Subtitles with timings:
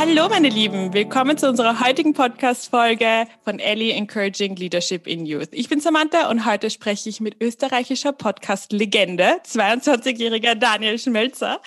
[0.00, 5.50] Hallo meine Lieben, willkommen zu unserer heutigen Podcast-Folge von Ellie Encouraging Leadership in Youth.
[5.52, 11.60] Ich bin Samantha und heute spreche ich mit österreichischer Podcast-Legende, 22-jähriger Daniel Schmelzer.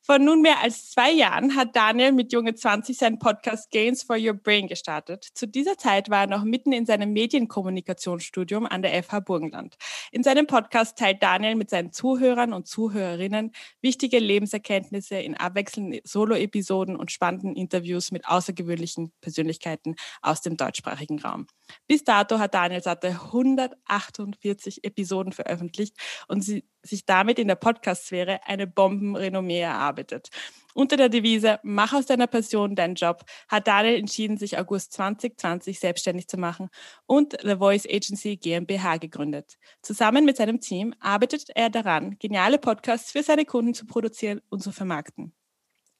[0.00, 4.32] Vor nunmehr als zwei Jahren hat Daniel mit Junge 20 seinen Podcast Gains for Your
[4.32, 5.26] Brain gestartet.
[5.34, 9.76] Zu dieser Zeit war er noch mitten in seinem Medienkommunikationsstudium an der FH Burgenland.
[10.12, 16.96] In seinem Podcast teilt Daniel mit seinen Zuhörern und Zuhörerinnen wichtige Lebenserkenntnisse in abwechselnden Solo-Episoden
[16.96, 21.46] und spannenden Interviews mit außergewöhnlichen Persönlichkeiten aus dem deutschsprachigen Raum.
[21.88, 25.96] Bis dato hat Daniel Satte 148 Episoden veröffentlicht
[26.28, 30.28] und sie, sich damit in der Podcast-Sphäre eine Bombenrenommee erarbeitet.
[30.74, 35.80] Unter der Devise Mach aus deiner Passion deinen Job hat Daniel entschieden, sich August 2020
[35.80, 36.68] selbstständig zu machen
[37.06, 39.56] und The Voice Agency GmbH gegründet.
[39.82, 44.62] Zusammen mit seinem Team arbeitet er daran, geniale Podcasts für seine Kunden zu produzieren und
[44.62, 45.32] zu vermarkten.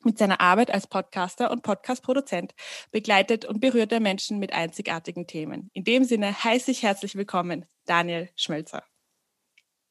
[0.05, 2.55] Mit seiner Arbeit als Podcaster und Podcast-Produzent
[2.93, 5.71] begleitet und berührt er Menschen mit einzigartigen Themen.
[5.73, 8.83] In dem Sinne heiße ich herzlich willkommen, Daniel Schmelzer.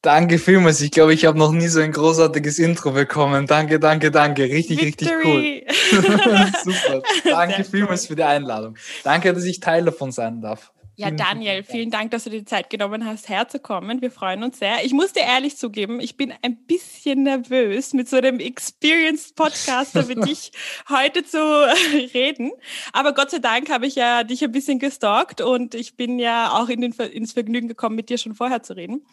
[0.06, 0.82] Danke vielmals.
[0.82, 3.48] Ich glaube, ich habe noch nie so ein großartiges Intro bekommen.
[3.48, 4.44] Danke, danke, danke.
[4.44, 5.66] Richtig, Victory.
[5.68, 6.52] richtig cool.
[6.64, 7.02] Super.
[7.24, 8.78] Danke vielmals für die Einladung.
[9.04, 10.72] Danke, dass ich Teil davon sein darf.
[10.98, 14.02] Ja, Daniel, vielen Dank, dass du dir die Zeit genommen hast, herzukommen.
[14.02, 14.86] Wir freuen uns sehr.
[14.86, 20.08] Ich muss dir ehrlich zugeben, ich bin ein bisschen nervös, mit so einem Experienced Podcaster
[20.08, 20.52] wie dich
[20.90, 21.38] heute zu
[22.14, 22.52] reden.
[22.94, 26.52] Aber Gott sei Dank habe ich ja dich ein bisschen gestalkt und ich bin ja
[26.52, 29.06] auch in den, ins Vergnügen gekommen, mit dir schon vorher zu reden.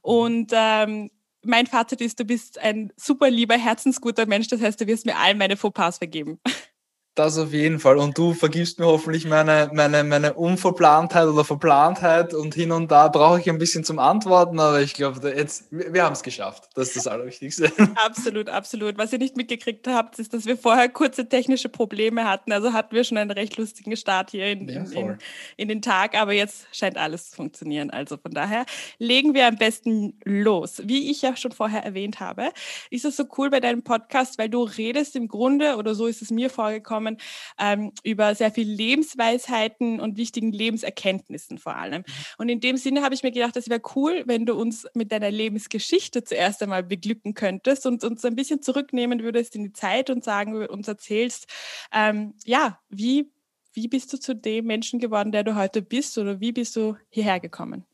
[0.00, 1.10] Und ähm,
[1.42, 4.48] mein Fazit ist, du bist ein super lieber, herzensguter Mensch.
[4.48, 6.40] Das heißt, du wirst mir all meine Fauxpas vergeben.
[7.16, 7.96] Das auf jeden Fall.
[7.96, 13.08] Und du vergibst mir hoffentlich meine, meine, meine Unverplantheit oder Verplantheit und hin und da
[13.08, 16.68] brauche ich ein bisschen zum Antworten, aber ich glaube, jetzt, wir haben es geschafft.
[16.74, 17.72] Das ist das Allerwichtigste.
[18.04, 18.98] Absolut, absolut.
[18.98, 22.52] Was ihr nicht mitgekriegt habt, ist, dass wir vorher kurze technische Probleme hatten.
[22.52, 25.18] Also hatten wir schon einen recht lustigen Start hier in, in, in,
[25.56, 27.88] in den Tag, aber jetzt scheint alles zu funktionieren.
[27.88, 28.66] Also von daher
[28.98, 30.82] legen wir am besten los.
[30.84, 32.50] Wie ich ja schon vorher erwähnt habe,
[32.90, 36.20] ist es so cool bei deinem Podcast, weil du redest im Grunde, oder so ist
[36.20, 37.18] es mir vorgekommen, gekommen,
[37.58, 42.02] ähm, über sehr viel Lebensweisheiten und wichtigen Lebenserkenntnissen vor allem.
[42.02, 42.12] Mhm.
[42.38, 45.12] Und in dem Sinne habe ich mir gedacht, das wäre cool, wenn du uns mit
[45.12, 50.10] deiner Lebensgeschichte zuerst einmal beglücken könntest und uns ein bisschen zurücknehmen würdest in die Zeit
[50.10, 51.46] und sagen, uns erzählst,
[51.92, 53.30] ähm, ja, wie,
[53.72, 56.96] wie bist du zu dem Menschen geworden, der du heute bist oder wie bist du
[57.08, 57.84] hierher gekommen?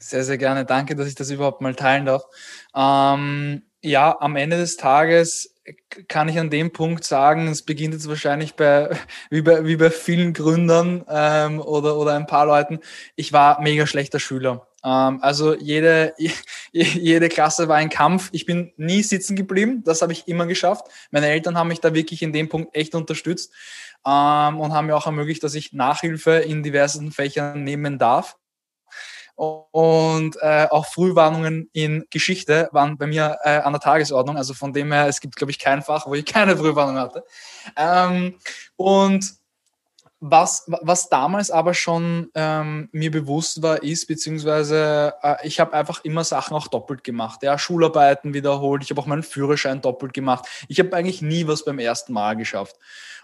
[0.00, 0.64] Sehr, sehr gerne.
[0.64, 2.22] Danke, dass ich das überhaupt mal teilen darf.
[2.74, 5.57] Ähm, ja, am Ende des Tages
[6.08, 8.90] kann ich an dem Punkt sagen, es beginnt jetzt wahrscheinlich bei,
[9.30, 12.80] wie bei, wie bei vielen Gründern ähm, oder, oder ein paar Leuten,
[13.16, 14.66] ich war mega schlechter Schüler.
[14.84, 16.14] Ähm, also jede,
[16.72, 18.30] jede Klasse war ein Kampf.
[18.32, 20.86] Ich bin nie sitzen geblieben, das habe ich immer geschafft.
[21.10, 23.52] Meine Eltern haben mich da wirklich in dem Punkt echt unterstützt
[24.06, 28.36] ähm, und haben mir auch ermöglicht, dass ich Nachhilfe in diversen Fächern nehmen darf.
[29.38, 34.36] Und äh, auch Frühwarnungen in Geschichte waren bei mir äh, an der Tagesordnung.
[34.36, 37.24] Also von dem her, es gibt, glaube ich, kein Fach, wo ich keine Frühwarnung hatte.
[37.76, 38.34] Ähm,
[38.74, 39.37] und
[40.20, 46.04] was, was damals aber schon ähm, mir bewusst war, ist, beziehungsweise äh, ich habe einfach
[46.04, 47.42] immer Sachen auch doppelt gemacht.
[47.42, 50.46] Ja, Schularbeiten wiederholt, ich habe auch meinen Führerschein doppelt gemacht.
[50.66, 52.76] Ich habe eigentlich nie was beim ersten Mal geschafft.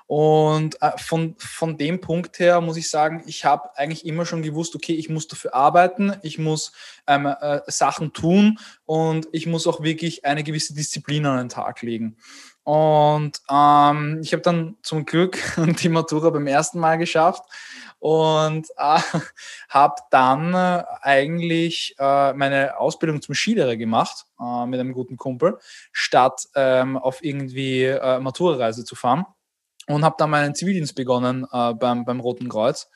[0.07, 4.43] Und äh, von, von dem Punkt her muss ich sagen, ich habe eigentlich immer schon
[4.43, 6.73] gewusst, okay, ich muss dafür arbeiten, ich muss
[7.07, 11.81] ähm, äh, Sachen tun und ich muss auch wirklich eine gewisse Disziplin an den Tag
[11.83, 12.19] legen.
[12.65, 15.39] Und ähm, ich habe dann zum Glück
[15.83, 17.45] die Matura beim ersten Mal geschafft
[17.99, 18.99] und äh,
[19.69, 25.59] habe dann äh, eigentlich äh, meine Ausbildung zum Skilehrer gemacht äh, mit einem guten Kumpel,
[25.93, 29.27] statt ähm, auf irgendwie äh, Matura-Reise zu fahren
[29.87, 32.91] und habe dann meinen Zivildienst begonnen äh, beim, beim Roten Kreuz.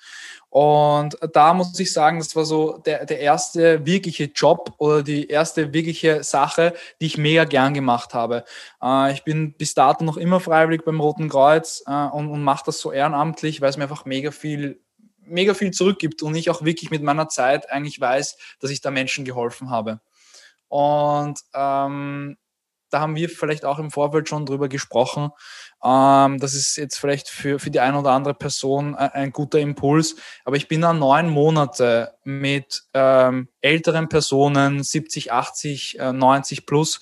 [0.50, 5.28] Und da muss ich sagen, das war so der, der erste wirkliche Job oder die
[5.28, 8.44] erste wirkliche Sache, die ich mega gern gemacht habe.
[8.82, 12.64] Äh, ich bin bis dato noch immer freiwillig beim Roten Kreuz äh, und, und mache
[12.66, 14.80] das so ehrenamtlich, weil es mir einfach mega viel
[15.30, 18.90] mega viel zurückgibt und ich auch wirklich mit meiner Zeit eigentlich weiß, dass ich da
[18.90, 20.00] Menschen geholfen habe.
[20.68, 22.38] Und ähm,
[22.90, 25.30] da haben wir vielleicht auch im Vorfeld schon drüber gesprochen.
[25.84, 29.58] Ähm, das ist jetzt vielleicht für, für die eine oder andere Person ein, ein guter
[29.58, 30.16] Impuls.
[30.44, 37.00] Aber ich bin dann neun Monate mit ähm, älteren Personen, 70, 80, äh, 90 plus,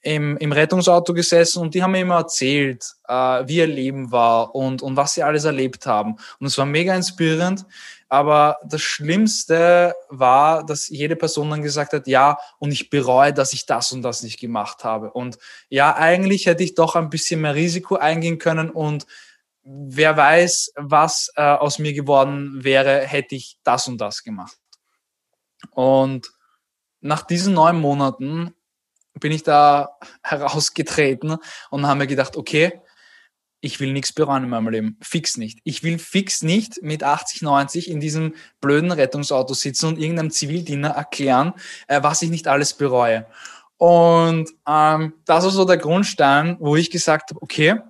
[0.00, 3.12] im, im Rettungsauto gesessen und die haben mir immer erzählt, äh,
[3.46, 6.16] wie ihr Leben war und, und was sie alles erlebt haben.
[6.38, 7.66] Und es war mega inspirierend.
[8.08, 13.52] Aber das Schlimmste war, dass jede Person dann gesagt hat, ja, und ich bereue, dass
[13.52, 15.10] ich das und das nicht gemacht habe.
[15.10, 19.06] Und ja, eigentlich hätte ich doch ein bisschen mehr Risiko eingehen können und
[19.62, 24.56] wer weiß, was äh, aus mir geworden wäre, hätte ich das und das gemacht.
[25.70, 26.30] Und
[27.00, 28.54] nach diesen neun Monaten
[29.20, 31.36] bin ich da herausgetreten
[31.70, 32.80] und habe mir gedacht, okay,
[33.60, 34.96] ich will nichts bereuen in meinem Leben.
[35.02, 35.58] Fix nicht.
[35.64, 40.90] Ich will fix nicht mit 80, 90 in diesem blöden Rettungsauto sitzen und irgendeinem Zivildiener
[40.90, 41.54] erklären,
[41.88, 43.26] äh, was ich nicht alles bereue.
[43.76, 47.80] Und ähm, das war so der Grundstein, wo ich gesagt habe, okay,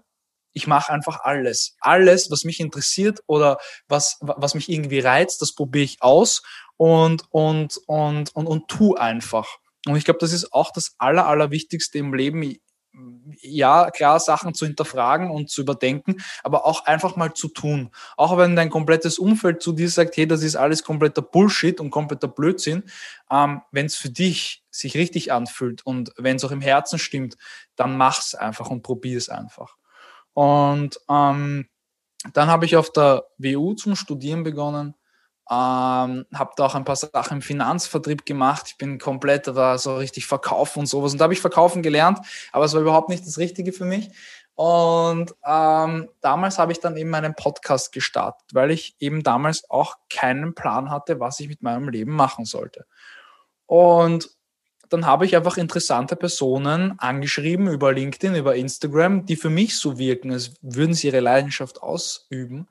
[0.53, 1.77] ich mache einfach alles.
[1.81, 3.59] Alles, was mich interessiert oder
[3.89, 6.43] was, was mich irgendwie reizt, das probiere ich aus
[6.77, 9.47] und, und, und, und, und tu einfach.
[9.91, 12.57] Und ich glaube, das ist auch das Aller, Allerwichtigste im Leben.
[13.41, 17.91] Ja, klar, Sachen zu hinterfragen und zu überdenken, aber auch einfach mal zu tun.
[18.17, 21.91] Auch wenn dein komplettes Umfeld zu dir sagt, hey, das ist alles kompletter Bullshit und
[21.91, 22.85] kompletter Blödsinn,
[23.31, 27.37] ähm, wenn es für dich sich richtig anfühlt und wenn es auch im Herzen stimmt,
[27.77, 29.77] dann mach's einfach und probier es einfach.
[30.33, 31.69] Und ähm,
[32.33, 34.95] dann habe ich auf der WU zum Studieren begonnen
[35.51, 38.67] ähm, habe da auch ein paar Sachen im Finanzvertrieb gemacht.
[38.69, 41.13] Ich bin komplett, da so richtig Verkaufen und sowas.
[41.13, 42.19] Und da habe ich Verkaufen gelernt,
[42.53, 44.11] aber es war überhaupt nicht das Richtige für mich.
[44.55, 49.95] Und ähm, damals habe ich dann eben meinen Podcast gestartet, weil ich eben damals auch
[50.11, 52.85] keinen Plan hatte, was ich mit meinem Leben machen sollte.
[53.67, 54.31] Und
[54.91, 59.99] dann habe ich einfach interessante Personen angeschrieben über LinkedIn, über Instagram, die für mich so
[59.99, 62.69] wirken, als würden sie ihre Leidenschaft ausüben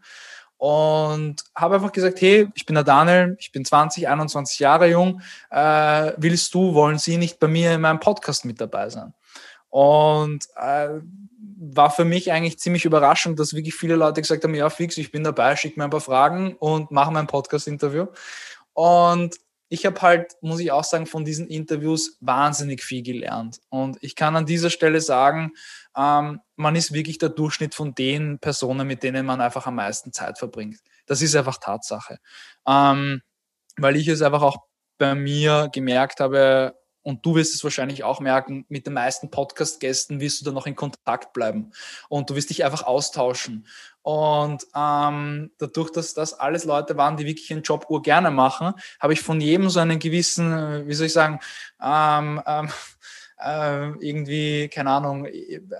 [0.57, 5.21] und habe einfach gesagt, hey, ich bin der Daniel, ich bin 20, 21 Jahre jung,
[5.51, 9.13] äh, willst du, wollen Sie nicht bei mir in meinem Podcast mit dabei sein?
[9.69, 10.89] Und äh,
[11.59, 15.11] war für mich eigentlich ziemlich überraschend, dass wirklich viele Leute gesagt haben, ja fix, ich
[15.11, 18.07] bin dabei, schick mir ein paar Fragen und mache mein Podcast-Interview.
[18.73, 19.35] Und
[19.69, 23.59] ich habe halt, muss ich auch sagen, von diesen Interviews wahnsinnig viel gelernt.
[23.69, 25.51] Und ich kann an dieser Stelle sagen,
[25.97, 30.13] ähm, man ist wirklich der Durchschnitt von den Personen, mit denen man einfach am meisten
[30.13, 30.79] Zeit verbringt.
[31.05, 32.19] Das ist einfach Tatsache.
[32.67, 33.21] Ähm,
[33.77, 34.57] weil ich es einfach auch
[34.97, 36.75] bei mir gemerkt habe,
[37.07, 40.67] und du wirst es wahrscheinlich auch merken, mit den meisten Podcast-Gästen wirst du dann noch
[40.67, 41.71] in Kontakt bleiben
[42.09, 43.65] und du wirst dich einfach austauschen.
[44.01, 49.13] Und ähm, dadurch, dass das alles Leute waren, die wirklich ihren Job gerne machen, habe
[49.13, 51.39] ich von jedem so einen gewissen, wie soll ich sagen,
[51.81, 52.69] ähm, ähm,
[53.39, 55.27] äh, irgendwie, keine Ahnung,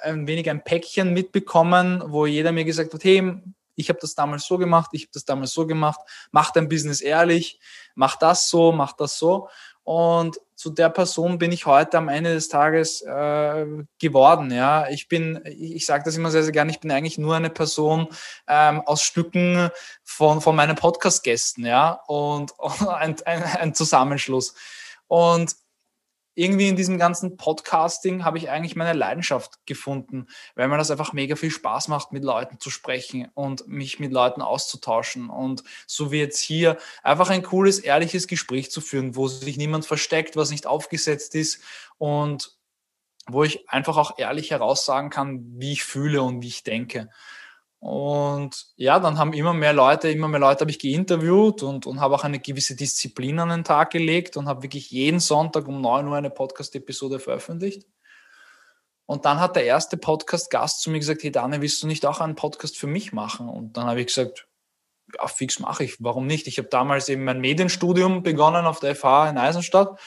[0.02, 3.34] ein wenig ein Päckchen mitbekommen, wo jeder mir gesagt hat, hey,
[3.76, 6.00] ich habe das damals so gemacht, ich habe das damals so gemacht,
[6.32, 7.60] mach dein Business ehrlich,
[7.96, 9.50] mach das so, mach das so.
[9.84, 13.66] Und zu der Person bin ich heute am Ende des Tages äh,
[14.00, 14.52] geworden.
[14.52, 16.72] Ja, ich bin, ich, sage das immer sehr, sehr gerne.
[16.72, 18.08] Ich bin eigentlich nur eine Person
[18.48, 19.70] ähm, aus Stücken
[20.04, 21.66] von von meinen Podcast-Gästen.
[21.66, 24.56] Ja, und, und ein, ein, ein Zusammenschluss.
[25.08, 25.56] Und
[26.38, 31.12] irgendwie in diesem ganzen Podcasting habe ich eigentlich meine Leidenschaft gefunden, weil mir das einfach
[31.12, 35.32] mega viel Spaß macht, mit Leuten zu sprechen und mich mit Leuten auszutauschen.
[35.32, 39.88] Und so wie jetzt hier einfach ein cooles, ehrliches Gespräch zu führen, wo sich niemand
[39.88, 41.60] versteckt, was nicht aufgesetzt ist
[41.98, 42.56] und
[43.28, 47.10] wo ich einfach auch ehrlich heraussagen kann, wie ich fühle und wie ich denke.
[47.80, 52.00] Und ja, dann haben immer mehr Leute, immer mehr Leute habe ich geinterviewt und, und
[52.00, 55.80] habe auch eine gewisse Disziplin an den Tag gelegt und habe wirklich jeden Sonntag um
[55.82, 57.86] 9 Uhr eine Podcast-Episode veröffentlicht.
[59.06, 62.20] Und dann hat der erste Podcast-Gast zu mir gesagt, hey Daniel, willst du nicht auch
[62.20, 63.48] einen Podcast für mich machen?
[63.48, 64.48] Und dann habe ich gesagt,
[65.18, 66.48] ja, fix mache ich, warum nicht?
[66.48, 69.98] Ich habe damals eben mein Medienstudium begonnen auf der FH in Eisenstadt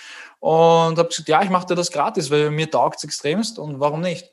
[0.41, 3.81] und habe gesagt, ja, ich mache dir das gratis, weil mir taugt es extremst und
[3.81, 4.31] warum nicht?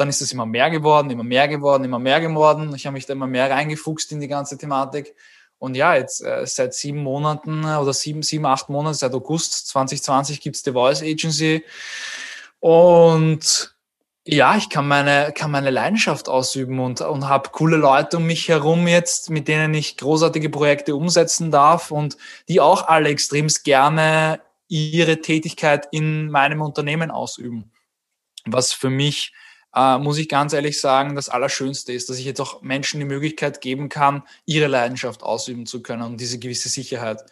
[0.00, 2.74] Dann ist es immer mehr geworden, immer mehr geworden, immer mehr geworden.
[2.74, 5.14] Ich habe mich da immer mehr reingefuchst in die ganze Thematik.
[5.58, 9.68] Und ja, jetzt äh, seit sieben Monaten äh, oder sieben, sieben, acht Monaten, seit August
[9.68, 11.64] 2020 gibt es die Voice Agency.
[12.60, 13.74] Und
[14.24, 18.48] ja, ich kann meine, kann meine Leidenschaft ausüben und, und habe coole Leute um mich
[18.48, 22.16] herum jetzt, mit denen ich großartige Projekte umsetzen darf und
[22.48, 27.70] die auch alle extremst gerne ihre Tätigkeit in meinem Unternehmen ausüben.
[28.46, 29.34] Was für mich
[29.74, 33.06] äh, muss ich ganz ehrlich sagen, das Allerschönste ist, dass ich jetzt auch Menschen die
[33.06, 37.24] Möglichkeit geben kann, ihre Leidenschaft ausüben zu können und diese gewisse Sicherheit.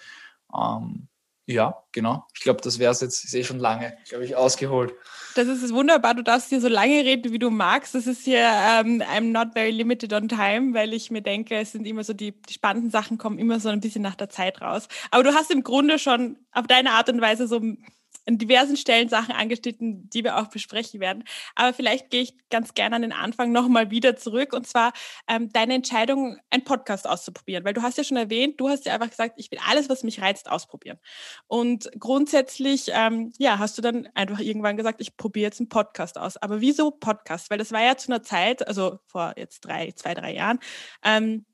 [0.54, 1.09] Ähm,
[1.50, 2.26] ja, genau.
[2.35, 3.25] Ich glaube, das wäre es jetzt.
[3.25, 4.92] Ich sehe schon lange, glaube ich, ausgeholt.
[5.35, 6.14] Das ist wunderbar.
[6.14, 7.95] Du darfst hier so lange reden, wie du magst.
[7.95, 8.47] Das ist hier,
[8.83, 12.04] um, ähm, I'm not very limited on time, weil ich mir denke, es sind immer
[12.04, 14.88] so, die, die spannenden Sachen kommen immer so ein bisschen nach der Zeit raus.
[15.11, 17.62] Aber du hast im Grunde schon auf deine Art und Weise so
[18.28, 21.25] an diversen Stellen Sachen angeschnitten, die wir auch besprechen werden.
[21.54, 24.92] Aber vielleicht gehe ich ganz gerne an den Anfang nochmal wieder zurück und zwar
[25.26, 27.64] ähm, deine Entscheidung, einen Podcast auszuprobieren.
[27.64, 30.04] Weil du hast ja schon erwähnt, du hast ja einfach gesagt, ich will alles, was
[30.04, 30.99] mich reizt, ausprobieren.
[31.47, 36.18] Und grundsätzlich, ähm, ja, hast du dann einfach irgendwann gesagt, ich probiere jetzt einen Podcast
[36.18, 36.37] aus.
[36.37, 37.50] Aber wieso Podcast?
[37.50, 40.58] Weil das war ja zu einer Zeit, also vor jetzt drei, zwei, drei Jahren,
[41.02, 41.47] ähm,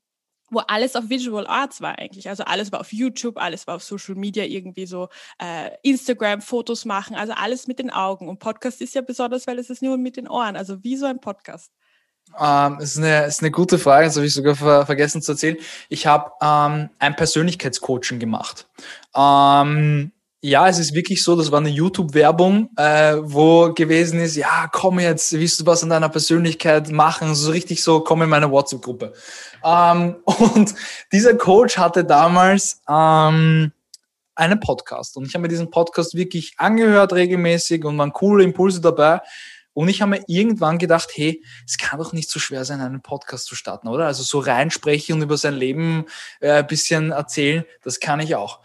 [0.49, 2.29] wo alles auf Visual Arts war eigentlich.
[2.29, 5.09] Also alles war auf YouTube, alles war auf Social Media irgendwie so
[5.39, 8.29] äh, Instagram, Fotos machen, also alles mit den Augen.
[8.29, 10.55] Und Podcast ist ja besonders, weil es ist nur mit den Ohren.
[10.55, 11.71] Also wie so ein Podcast?
[12.39, 15.57] Ähm, ist, eine, ist eine gute Frage, das habe ich sogar ver vergessen zu erzählen.
[15.89, 18.67] Ich habe ähm, ein Persönlichkeitscoaching gemacht.
[19.15, 20.11] Ähm,
[20.45, 24.99] ja, es ist wirklich so, das war eine YouTube-Werbung, äh, wo gewesen ist, ja, komm
[24.99, 27.33] jetzt, willst du was an deiner Persönlichkeit machen?
[27.33, 29.13] So richtig so, komm in meine WhatsApp-Gruppe.
[29.63, 30.75] Ähm, und
[31.11, 33.71] dieser Coach hatte damals ähm,
[34.35, 38.81] einen Podcast und ich habe mir diesen Podcast wirklich angehört regelmäßig und waren coole Impulse
[38.81, 39.21] dabei.
[39.73, 43.01] Und ich habe mir irgendwann gedacht, hey, es kann doch nicht so schwer sein, einen
[43.01, 44.05] Podcast zu starten, oder?
[44.05, 46.05] Also so reinsprechen und über sein Leben
[46.39, 48.61] äh, bisschen erzählen, das kann ich auch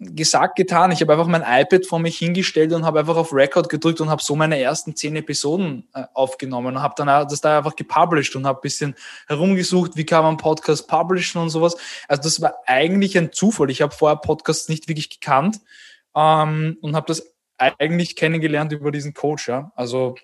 [0.00, 0.92] gesagt, getan.
[0.92, 4.08] Ich habe einfach mein iPad vor mich hingestellt und habe einfach auf Record gedrückt und
[4.08, 8.34] habe so meine ersten zehn Episoden äh, aufgenommen und habe dann das da einfach gepublished
[8.34, 8.94] und habe ein bisschen
[9.28, 11.76] herumgesucht, wie kann man Podcast publishen und sowas.
[12.08, 13.70] Also das war eigentlich ein Zufall.
[13.70, 15.60] Ich habe vorher Podcasts nicht wirklich gekannt
[16.16, 19.48] ähm, und habe das eigentlich kennengelernt über diesen Coach.
[19.48, 19.70] Ja.
[19.76, 20.14] Also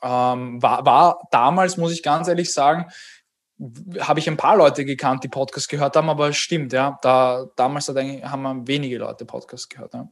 [0.00, 2.86] ähm, war, war damals, muss ich ganz ehrlich sagen,
[4.00, 6.98] habe ich ein paar Leute gekannt, die Podcast gehört haben, aber es stimmt, ja.
[7.02, 9.94] Da, damals hat eigentlich, haben wir wenige Leute Podcast gehört.
[9.94, 10.08] Ja.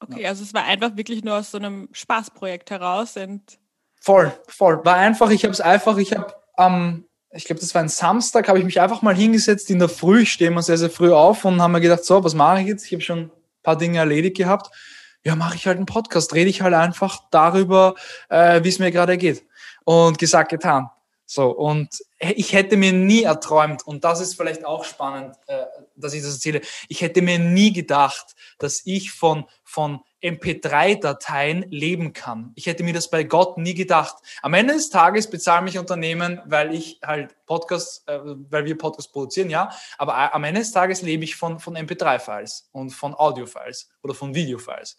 [0.00, 3.16] Okay, also es war einfach wirklich nur aus so einem Spaßprojekt heraus.
[3.16, 3.58] Und
[4.00, 4.84] voll, voll.
[4.84, 7.88] War einfach, ich habe es einfach, ich habe am, ähm, ich glaube, das war ein
[7.88, 10.90] Samstag, habe ich mich einfach mal hingesetzt in der Früh, ich stehe mal sehr, sehr
[10.90, 12.86] früh auf und habe mir gedacht, so, was mache ich jetzt?
[12.86, 13.30] Ich habe schon ein
[13.62, 14.74] paar Dinge erledigt gehabt.
[15.22, 17.94] Ja, mache ich halt einen Podcast, rede ich halt einfach darüber,
[18.30, 19.44] äh, wie es mir gerade geht.
[19.84, 20.90] Und gesagt, getan.
[21.24, 25.64] So, und ich hätte mir nie erträumt, und das ist vielleicht auch spannend, äh,
[25.96, 32.12] dass ich das erzähle, ich hätte mir nie gedacht, dass ich von, von MP3-Dateien leben
[32.12, 32.52] kann.
[32.56, 34.16] Ich hätte mir das bei Gott nie gedacht.
[34.42, 39.10] Am Ende des Tages bezahlen mich Unternehmen, weil ich halt Podcasts, äh, weil wir Podcasts
[39.10, 39.70] produzieren, ja.
[39.96, 44.34] Aber am Ende des Tages lebe ich von, von MP3-Files und von Audio-Files oder von
[44.34, 44.98] Video-Files.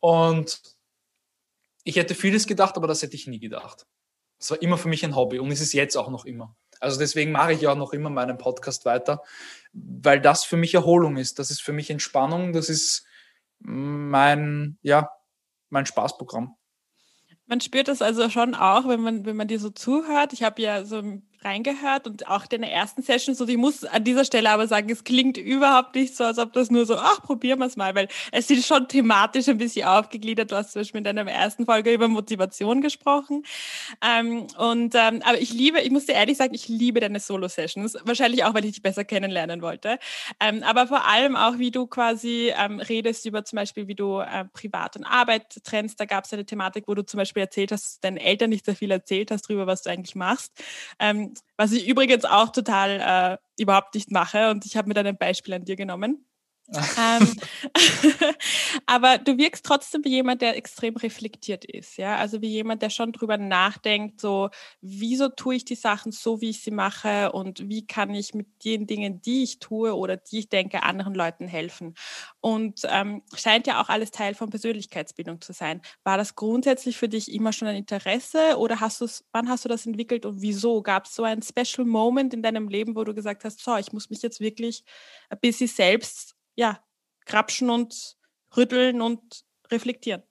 [0.00, 0.62] Und
[1.82, 3.86] ich hätte vieles gedacht, aber das hätte ich nie gedacht.
[4.38, 6.54] Es war immer für mich ein Hobby und ist es jetzt auch noch immer.
[6.80, 9.22] Also deswegen mache ich auch noch immer meinen Podcast weiter,
[9.72, 11.38] weil das für mich Erholung ist.
[11.38, 12.52] Das ist für mich Entspannung.
[12.52, 13.06] Das ist
[13.60, 15.10] mein, ja,
[15.70, 16.56] mein Spaßprogramm.
[17.46, 20.32] Man spürt das also schon auch, wenn man, wenn man dir so zuhört.
[20.32, 21.02] Ich habe ja so
[21.44, 23.40] reingehört und auch deine ersten Sessions.
[23.40, 26.52] Und ich muss an dieser Stelle aber sagen, es klingt überhaupt nicht so, als ob
[26.52, 29.86] das nur so, ach, probieren wir es mal, weil es ist schon thematisch ein bisschen
[29.86, 30.50] aufgegliedert.
[30.50, 33.44] Du hast zum Beispiel in deiner ersten Folge über Motivation gesprochen.
[34.02, 37.98] Ähm, und ähm, aber ich liebe, ich muss dir ehrlich sagen, ich liebe deine Solo-Sessions.
[38.04, 39.98] Wahrscheinlich auch, weil ich dich besser kennenlernen wollte.
[40.40, 44.20] Ähm, aber vor allem auch, wie du quasi ähm, redest über zum Beispiel, wie du
[44.20, 46.00] äh, Privat und Arbeit trennst.
[46.00, 48.76] Da gab es eine Thematik, wo du zum Beispiel erzählt hast, deinen Eltern nicht sehr
[48.76, 50.52] viel erzählt hast darüber, was du eigentlich machst.
[50.98, 54.50] Ähm, was ich übrigens auch total äh, überhaupt nicht mache.
[54.50, 56.26] Und ich habe mir dann ein Beispiel an dir genommen
[56.72, 57.34] ähm,
[58.86, 62.16] aber du wirkst trotzdem wie jemand, der extrem reflektiert ist, ja.
[62.16, 64.48] Also wie jemand, der schon drüber nachdenkt, so
[64.80, 68.46] wieso tue ich die Sachen so, wie ich sie mache und wie kann ich mit
[68.64, 71.94] den Dingen, die ich tue oder die ich denke, anderen Leuten helfen.
[72.40, 75.82] Und ähm, scheint ja auch alles Teil von Persönlichkeitsbildung zu sein.
[76.02, 79.68] War das grundsätzlich für dich immer schon ein Interesse oder hast du wann hast du
[79.68, 80.82] das entwickelt und wieso?
[80.82, 83.92] Gab es so einen Special Moment in deinem Leben, wo du gesagt hast, so, ich
[83.92, 84.82] muss mich jetzt wirklich
[85.28, 86.80] ein bisschen selbst ja,
[87.26, 88.16] krapschen und
[88.56, 90.22] rütteln und reflektieren.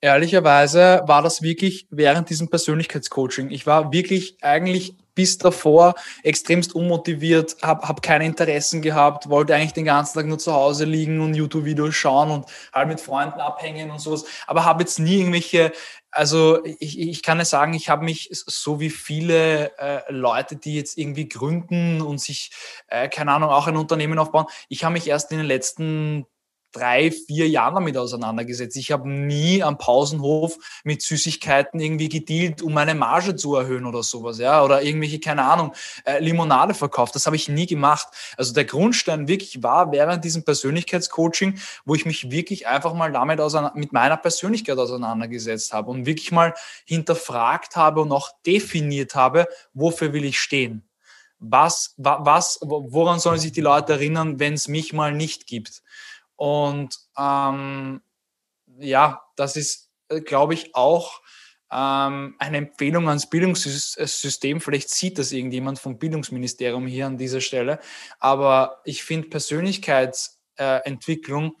[0.00, 3.50] Ehrlicherweise war das wirklich während diesem Persönlichkeitscoaching.
[3.50, 9.72] Ich war wirklich eigentlich bis davor extremst unmotiviert, habe hab keine Interessen gehabt, wollte eigentlich
[9.72, 13.90] den ganzen Tag nur zu Hause liegen und YouTube-Videos schauen und halt mit Freunden abhängen
[13.90, 15.72] und sowas, aber habe jetzt nie irgendwelche,
[16.10, 20.74] also ich, ich kann ja sagen, ich habe mich so wie viele äh, Leute, die
[20.74, 22.50] jetzt irgendwie gründen und sich,
[22.88, 26.26] äh, keine Ahnung, auch ein Unternehmen aufbauen, ich habe mich erst in den letzten
[26.72, 28.76] drei, vier Jahren damit auseinandergesetzt.
[28.76, 34.02] Ich habe nie am Pausenhof mit Süßigkeiten irgendwie gedealt, um meine Marge zu erhöhen oder
[34.02, 35.74] sowas, ja, oder irgendwelche, keine Ahnung,
[36.04, 37.14] äh, Limonade verkauft.
[37.14, 38.08] Das habe ich nie gemacht.
[38.36, 43.40] Also der Grundstein wirklich war während diesem Persönlichkeitscoaching, wo ich mich wirklich einfach mal damit
[43.74, 50.12] mit meiner Persönlichkeit auseinandergesetzt habe und wirklich mal hinterfragt habe und auch definiert habe, wofür
[50.12, 50.82] will ich stehen?
[51.38, 55.82] Was, was, woran sollen sich die Leute erinnern, wenn es mich mal nicht gibt?
[56.42, 58.02] Und ähm,
[58.80, 61.20] ja, das ist, äh, glaube ich, auch
[61.70, 64.60] ähm, eine Empfehlung ans Bildungssystem.
[64.60, 67.78] Vielleicht sieht das irgendjemand vom Bildungsministerium hier an dieser Stelle.
[68.18, 71.54] Aber ich finde, Persönlichkeitsentwicklung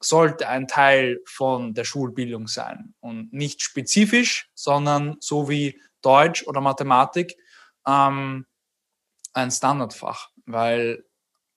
[0.00, 6.62] sollte ein Teil von der Schulbildung sein und nicht spezifisch, sondern so wie Deutsch oder
[6.62, 7.36] Mathematik
[7.86, 8.46] ähm,
[9.34, 11.04] ein Standardfach, weil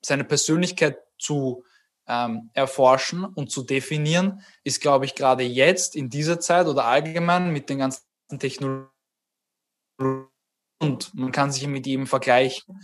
[0.01, 1.63] seine Persönlichkeit zu
[2.07, 7.51] ähm, erforschen und zu definieren, ist, glaube ich, gerade jetzt in dieser Zeit oder allgemein
[7.51, 8.03] mit den ganzen
[8.39, 8.89] Technologien
[10.79, 12.81] und man kann sich mit ihm vergleichen,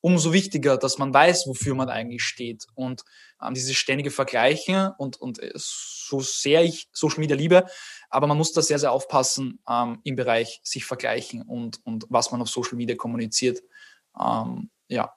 [0.00, 2.66] umso wichtiger, dass man weiß, wofür man eigentlich steht.
[2.74, 3.04] Und
[3.42, 7.64] ähm, dieses ständige Vergleichen und, und äh, so sehr ich Social Media liebe,
[8.10, 12.32] aber man muss da sehr, sehr aufpassen ähm, im Bereich sich vergleichen und, und was
[12.32, 13.62] man auf Social Media kommuniziert.
[14.20, 15.14] Ähm, ja.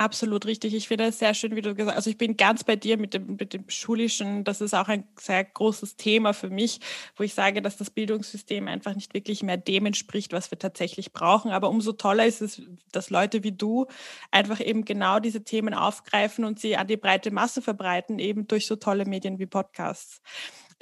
[0.00, 0.72] Absolut richtig.
[0.72, 1.96] Ich finde es sehr schön, wie du gesagt hast.
[1.96, 4.44] Also ich bin ganz bei dir mit dem, mit dem Schulischen.
[4.44, 6.80] Das ist auch ein sehr großes Thema für mich,
[7.16, 11.12] wo ich sage, dass das Bildungssystem einfach nicht wirklich mehr dem entspricht, was wir tatsächlich
[11.12, 11.50] brauchen.
[11.50, 13.88] Aber umso toller ist es, dass Leute wie du
[14.30, 18.66] einfach eben genau diese Themen aufgreifen und sie an die breite Masse verbreiten, eben durch
[18.66, 20.22] so tolle Medien wie Podcasts.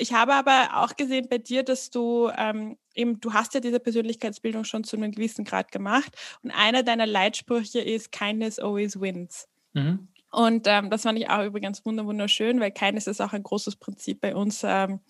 [0.00, 3.80] Ich habe aber auch gesehen bei dir, dass du ähm, eben, du hast ja diese
[3.80, 9.48] Persönlichkeitsbildung schon zu einem gewissen Grad gemacht und einer deiner Leitsprüche ist Kindness always wins.
[9.72, 10.08] Mhm.
[10.30, 14.20] Und ähm, das fand ich auch übrigens wunderschön, weil Kindness ist auch ein großes Prinzip
[14.20, 15.00] bei uns ähm,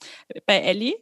[0.46, 0.94] bei Ellie.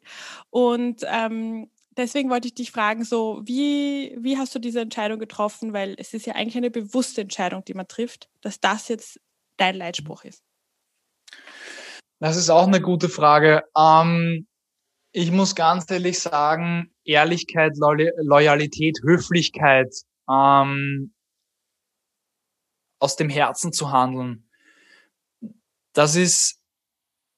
[0.51, 5.73] Und ähm, deswegen wollte ich dich fragen, so wie, wie hast du diese Entscheidung getroffen?
[5.73, 9.21] Weil es ist ja eigentlich eine bewusste Entscheidung, die man trifft, dass das jetzt
[9.59, 10.43] dein Leitspruch ist.
[12.19, 13.63] Das ist auch eine gute Frage.
[13.77, 14.47] Ähm,
[15.13, 19.95] ich muss ganz ehrlich sagen, Ehrlichkeit, Loyalität, Höflichkeit,
[20.29, 21.15] ähm,
[22.99, 24.49] aus dem Herzen zu handeln,
[25.93, 26.61] das ist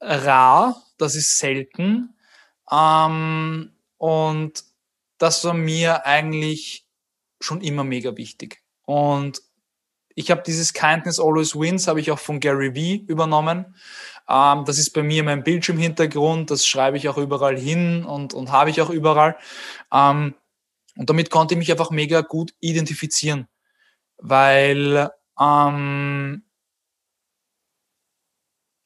[0.00, 2.16] rar, das ist selten.
[2.70, 4.64] Ähm, und
[5.18, 6.86] das war mir eigentlich
[7.40, 8.62] schon immer mega wichtig.
[8.84, 9.40] Und
[10.14, 13.76] ich habe dieses Kindness Always Wins, habe ich auch von Gary Vee übernommen.
[14.28, 18.52] Ähm, das ist bei mir mein Bildschirmhintergrund, das schreibe ich auch überall hin und, und
[18.52, 19.36] habe ich auch überall.
[19.92, 20.34] Ähm,
[20.96, 23.48] und damit konnte ich mich einfach mega gut identifizieren,
[24.18, 25.10] weil
[25.40, 26.44] ähm,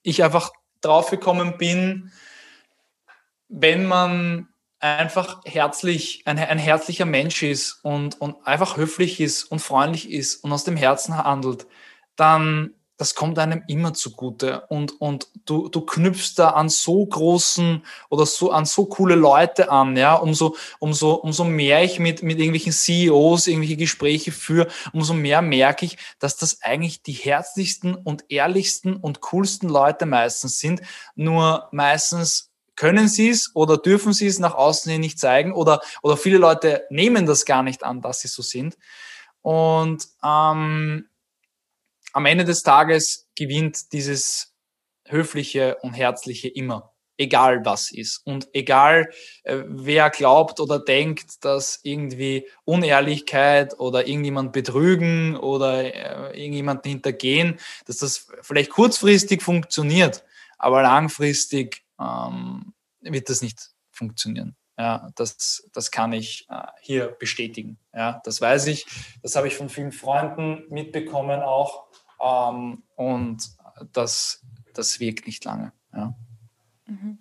[0.02, 0.52] ich einfach
[0.82, 2.12] draufgekommen bin,
[3.48, 9.60] wenn man einfach herzlich, ein, ein herzlicher Mensch ist und, und einfach höflich ist und
[9.60, 11.66] freundlich ist und aus dem Herzen handelt,
[12.16, 14.60] dann das kommt einem immer zugute.
[14.68, 19.72] Und, und du, du knüpfst da an so großen oder so an so coole Leute
[19.72, 25.14] an, ja, umso, umso, umso mehr ich mit, mit irgendwelchen CEOs irgendwelche Gespräche führe, umso
[25.14, 30.80] mehr merke ich, dass das eigentlich die herzlichsten und ehrlichsten und coolsten Leute meistens sind,
[31.16, 35.80] nur meistens können sie es oder dürfen sie es nach außen hin nicht zeigen oder,
[36.02, 38.78] oder viele Leute nehmen das gar nicht an, dass sie so sind.
[39.40, 41.08] Und ähm,
[42.12, 44.54] am Ende des Tages gewinnt dieses
[45.06, 48.22] höfliche und herzliche immer, egal was ist.
[48.24, 49.10] Und egal,
[49.44, 57.58] äh, wer glaubt oder denkt, dass irgendwie Unehrlichkeit oder irgendjemand betrügen oder äh, irgendjemanden hintergehen,
[57.86, 60.24] dass das vielleicht kurzfristig funktioniert,
[60.58, 64.56] aber langfristig ähm, wird das nicht funktionieren.
[64.78, 67.78] Ja, das, das kann ich äh, hier bestätigen.
[67.92, 68.86] Ja, das weiß ich.
[69.22, 71.84] Das habe ich von vielen Freunden mitbekommen auch.
[72.22, 73.50] Ähm, und
[73.92, 75.72] das, das wirkt nicht lange.
[75.92, 76.14] Ja.
[76.86, 77.18] Mhm.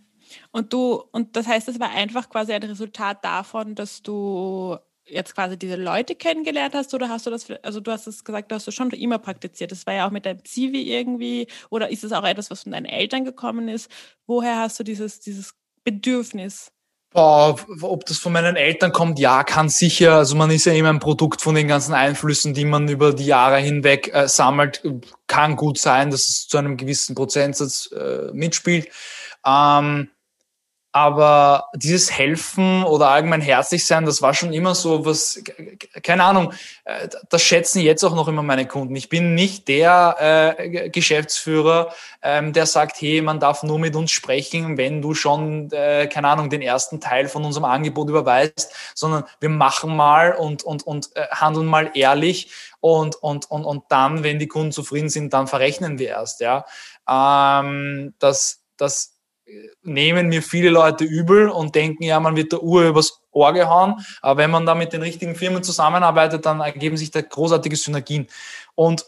[0.51, 5.35] Und du, und das heißt, es war einfach quasi ein Resultat davon, dass du jetzt
[5.35, 8.55] quasi diese Leute kennengelernt hast oder hast du das, also du hast es gesagt, du
[8.55, 9.71] hast du schon immer praktiziert.
[9.71, 12.71] Das war ja auch mit deinem Zivi irgendwie oder ist es auch etwas, was von
[12.71, 13.91] deinen Eltern gekommen ist?
[14.27, 16.71] Woher hast du dieses, dieses Bedürfnis?
[17.13, 20.15] Boah, ob das von meinen Eltern kommt, ja, kann sicher.
[20.15, 23.25] Also man ist ja immer ein Produkt von den ganzen Einflüssen, die man über die
[23.25, 24.81] Jahre hinweg äh, sammelt.
[25.27, 28.87] Kann gut sein, dass es zu einem gewissen Prozentsatz äh, mitspielt.
[29.45, 30.09] Ähm,
[30.93, 35.41] aber dieses Helfen oder allgemein herzlich sein, das war schon immer so was,
[36.03, 38.95] keine Ahnung, äh, das schätzen jetzt auch noch immer meine Kunden.
[38.95, 44.11] Ich bin nicht der äh, Geschäftsführer, ähm, der sagt, hey, man darf nur mit uns
[44.11, 49.23] sprechen, wenn du schon, äh, keine Ahnung, den ersten Teil von unserem Angebot überweist, sondern
[49.39, 52.51] wir machen mal und, und, und äh, handeln mal ehrlich
[52.81, 56.41] und, und, und, und dann, wenn die Kunden zufrieden sind, dann verrechnen wir erst.
[56.41, 56.65] Ja,
[57.07, 59.10] ähm, das, das
[59.83, 63.95] nehmen mir viele Leute übel und denken, ja, man wird der Uhr übers Ohr gehauen.
[64.21, 68.27] Aber wenn man da mit den richtigen Firmen zusammenarbeitet, dann ergeben sich da großartige Synergien.
[68.75, 69.05] Und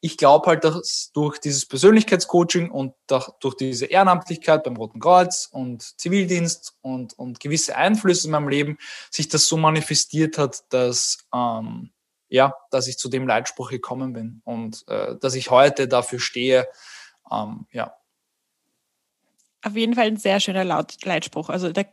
[0.00, 2.94] ich glaube halt, dass durch dieses Persönlichkeitscoaching und
[3.40, 8.78] durch diese Ehrenamtlichkeit beim Roten Kreuz und Zivildienst und, und gewisse Einflüsse in meinem Leben
[9.10, 11.90] sich das so manifestiert hat, dass, ähm,
[12.28, 16.66] ja, dass ich zu dem Leitspruch gekommen bin und äh, dass ich heute dafür stehe.
[17.30, 17.94] Ähm, ja.
[19.62, 21.50] Auf jeden Fall ein sehr schöner Laut Leitspruch.
[21.50, 21.84] Also da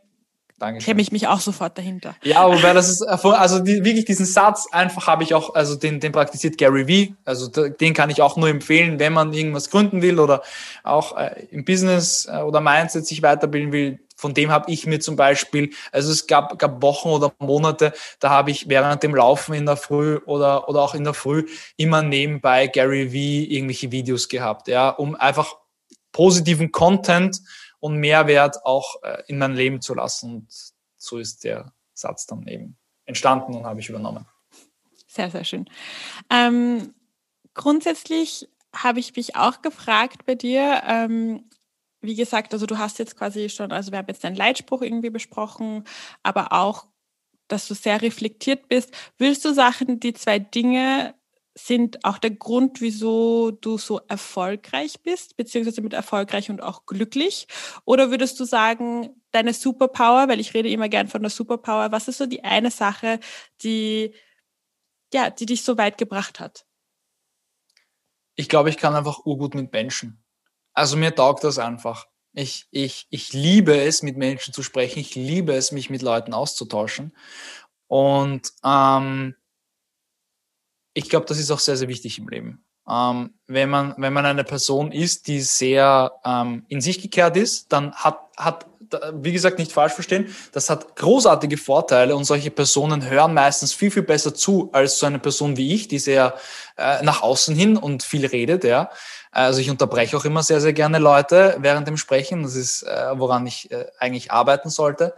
[0.80, 2.16] Kenne ich mich auch sofort dahinter.
[2.24, 6.00] Ja, wobei das ist, also die, wirklich diesen Satz einfach habe ich auch, also den,
[6.00, 7.14] den praktiziert Gary Vee.
[7.24, 10.42] Also den kann ich auch nur empfehlen, wenn man irgendwas gründen will oder
[10.82, 14.00] auch äh, im Business äh, oder Mindset sich weiterbilden will.
[14.16, 18.30] Von dem habe ich mir zum Beispiel, also es gab, gab Wochen oder Monate, da
[18.30, 22.02] habe ich während dem Laufen in der Früh oder, oder auch in der Früh immer
[22.02, 25.54] nebenbei Gary Vee irgendwelche Videos gehabt, ja, um einfach
[26.18, 27.40] positiven Content
[27.78, 30.34] und Mehrwert auch äh, in mein Leben zu lassen.
[30.34, 34.26] Und so ist der Satz dann eben entstanden und habe ich übernommen.
[35.06, 35.70] Sehr, sehr schön.
[36.28, 36.92] Ähm,
[37.54, 41.48] grundsätzlich habe ich mich auch gefragt bei dir, ähm,
[42.00, 45.10] wie gesagt, also du hast jetzt quasi schon, also wir haben jetzt deinen Leitspruch irgendwie
[45.10, 45.84] besprochen,
[46.24, 46.88] aber auch,
[47.46, 48.92] dass du sehr reflektiert bist.
[49.18, 51.14] Willst du Sachen, die zwei Dinge
[51.58, 57.48] sind auch der Grund, wieso du so erfolgreich bist, beziehungsweise mit erfolgreich und auch glücklich?
[57.84, 62.08] Oder würdest du sagen, deine Superpower, weil ich rede immer gern von der Superpower, was
[62.08, 63.20] ist so die eine Sache,
[63.62, 64.14] die,
[65.12, 66.64] ja, die dich so weit gebracht hat?
[68.36, 70.22] Ich glaube, ich kann einfach urgut mit Menschen.
[70.72, 72.06] Also mir taugt das einfach.
[72.34, 75.00] Ich, ich, ich liebe es, mit Menschen zu sprechen.
[75.00, 77.16] Ich liebe es, mich mit Leuten auszutauschen.
[77.88, 79.34] Und ähm,
[80.98, 82.64] ich glaube, das ist auch sehr, sehr wichtig im Leben.
[82.90, 87.72] Ähm, wenn, man, wenn man eine Person ist, die sehr ähm, in sich gekehrt ist,
[87.72, 88.66] dann hat, hat,
[89.12, 93.92] wie gesagt, nicht falsch verstehen, das hat großartige Vorteile und solche Personen hören meistens viel,
[93.92, 96.34] viel besser zu als so eine Person wie ich, die sehr
[96.76, 98.90] äh, nach außen hin und viel redet, ja.
[99.30, 102.42] Also ich unterbreche auch immer sehr, sehr gerne Leute während dem Sprechen.
[102.42, 105.14] Das ist, äh, woran ich äh, eigentlich arbeiten sollte.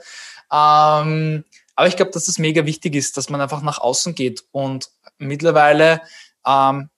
[0.52, 1.44] Ähm,
[1.80, 4.90] aber ich glaube, dass das mega wichtig ist, dass man einfach nach außen geht und
[5.20, 6.02] mittlerweile,
[6.46, 6.90] ähm,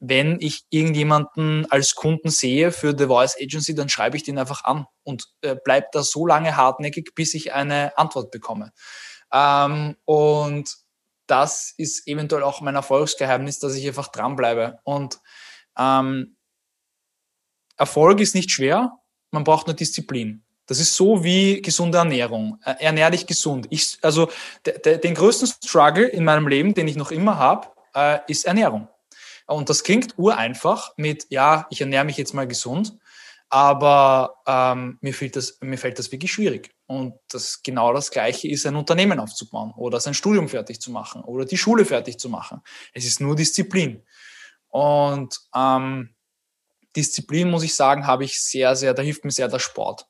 [0.00, 4.64] wenn ich irgendjemanden als Kunden sehe für The Voice Agency, dann schreibe ich den einfach
[4.64, 8.72] an und äh, bleibe da so lange hartnäckig, bis ich eine Antwort bekomme.
[9.32, 10.76] Ähm, und
[11.26, 14.78] das ist eventuell auch mein Erfolgsgeheimnis, dass ich einfach dranbleibe.
[14.84, 15.20] Und
[15.78, 16.36] ähm,
[17.76, 18.92] Erfolg ist nicht schwer,
[19.30, 20.44] man braucht nur Disziplin.
[20.66, 22.58] Das ist so wie gesunde Ernährung.
[22.64, 23.66] Äh, ernähr dich gesund.
[23.70, 24.30] Ich, also
[24.64, 28.88] den größten Struggle in meinem Leben, den ich noch immer habe, äh, ist Ernährung.
[29.46, 32.96] Und das klingt ureinfach mit, ja, ich ernähre mich jetzt mal gesund,
[33.50, 36.74] aber ähm, mir, fällt das, mir fällt das wirklich schwierig.
[36.86, 41.22] Und das genau das Gleiche ist, ein Unternehmen aufzubauen oder sein Studium fertig zu machen
[41.22, 42.62] oder die Schule fertig zu machen.
[42.92, 44.02] Es ist nur Disziplin.
[44.68, 46.14] Und ähm,
[46.96, 50.06] Disziplin, muss ich sagen, habe ich sehr, sehr, da hilft mir sehr der Sport.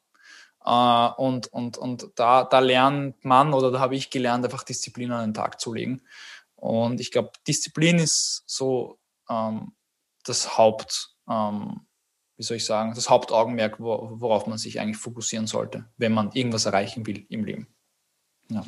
[0.65, 5.13] Äh, und und, und da, da lernt man oder da habe ich gelernt, einfach Disziplin
[5.13, 6.03] an den Tag zu legen.
[6.57, 8.99] Und ich glaube, Disziplin ist so
[9.29, 9.73] ähm,
[10.25, 11.87] das Haupt, ähm,
[12.37, 16.67] wie soll ich sagen, das Hauptaugenmerk, worauf man sich eigentlich fokussieren sollte, wenn man irgendwas
[16.67, 17.69] erreichen will im Leben.
[18.49, 18.65] Ja.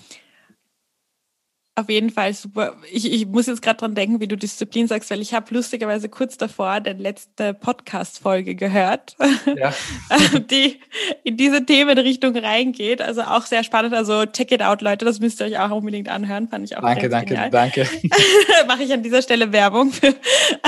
[1.79, 2.75] Auf jeden Fall super.
[2.91, 6.09] Ich, ich muss jetzt gerade dran denken, wie du Disziplin sagst, weil ich habe lustigerweise
[6.09, 9.15] kurz davor die letzte Podcast-Folge gehört,
[9.57, 9.75] ja.
[10.51, 10.81] die
[11.23, 13.03] in diese Themenrichtung reingeht.
[13.03, 13.93] Also auch sehr spannend.
[13.93, 15.05] Also check it out, Leute.
[15.05, 16.49] Das müsst ihr euch auch unbedingt anhören.
[16.49, 17.51] Fand ich auch Danke, danke, genial.
[17.51, 17.87] danke.
[18.67, 20.15] Mache ich an dieser Stelle Werbung für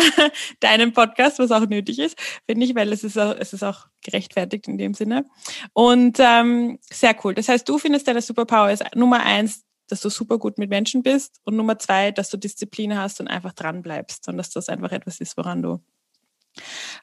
[0.61, 3.87] deinen Podcast, was auch nötig ist, finde ich, weil es ist auch, es ist auch
[4.05, 5.25] gerechtfertigt in dem Sinne.
[5.73, 7.33] Und ähm, sehr cool.
[7.33, 11.03] Das heißt, du findest deine Superpower ist Nummer eins dass du super gut mit Menschen
[11.03, 14.69] bist und Nummer zwei, dass du Disziplin hast und einfach dran bleibst und dass das
[14.69, 15.81] einfach etwas ist, woran du,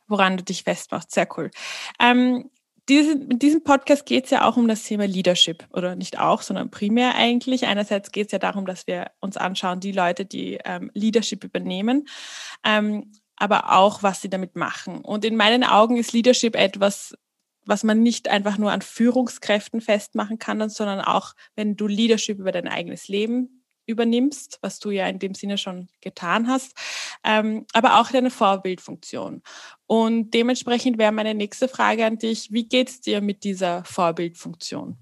[0.07, 1.11] woran du dich festmachst.
[1.11, 1.51] Sehr cool.
[1.99, 2.49] Ähm,
[2.87, 6.41] diese, mit diesem Podcast geht es ja auch um das Thema Leadership oder nicht auch,
[6.41, 7.65] sondern primär eigentlich.
[7.65, 12.07] Einerseits geht es ja darum, dass wir uns anschauen, die Leute, die ähm, Leadership übernehmen,
[12.63, 15.01] ähm, aber auch, was sie damit machen.
[15.01, 17.15] Und in meinen Augen ist Leadership etwas,
[17.65, 22.51] was man nicht einfach nur an Führungskräften festmachen kann, sondern auch, wenn du Leadership über
[22.51, 26.73] dein eigenes Leben übernimmst, was du ja in dem Sinne schon getan hast,
[27.23, 29.43] ähm, aber auch deine Vorbildfunktion.
[29.85, 34.97] Und dementsprechend wäre meine nächste Frage an dich, wie geht es dir mit dieser Vorbildfunktion?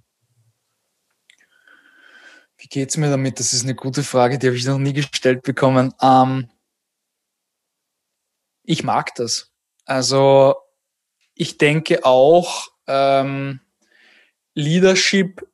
[2.58, 3.40] Wie geht es mir damit?
[3.40, 5.94] Das ist eine gute Frage, die habe ich noch nie gestellt bekommen.
[6.02, 6.50] Ähm,
[8.64, 9.52] ich mag das.
[9.86, 10.56] Also
[11.36, 13.60] ich denke auch, ähm,
[14.54, 15.48] Leadership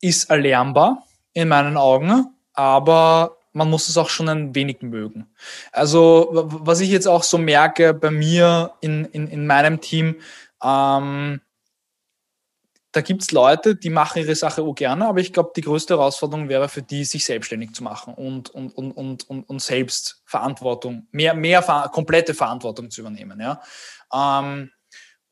[0.00, 5.26] ist erlernbar in meinen Augen, aber man muss es auch schon ein wenig mögen.
[5.72, 10.16] Also was ich jetzt auch so merke bei mir in, in, in meinem Team,
[10.62, 11.40] ähm,
[12.92, 15.94] da gibt es Leute, die machen ihre Sache auch gerne, aber ich glaube, die größte
[15.94, 20.22] Herausforderung wäre für die, sich selbstständig zu machen und, und, und, und, und, und selbst
[20.26, 23.40] Verantwortung, mehr, mehr komplette Verantwortung zu übernehmen.
[23.40, 23.62] Ja?
[24.12, 24.70] Ähm,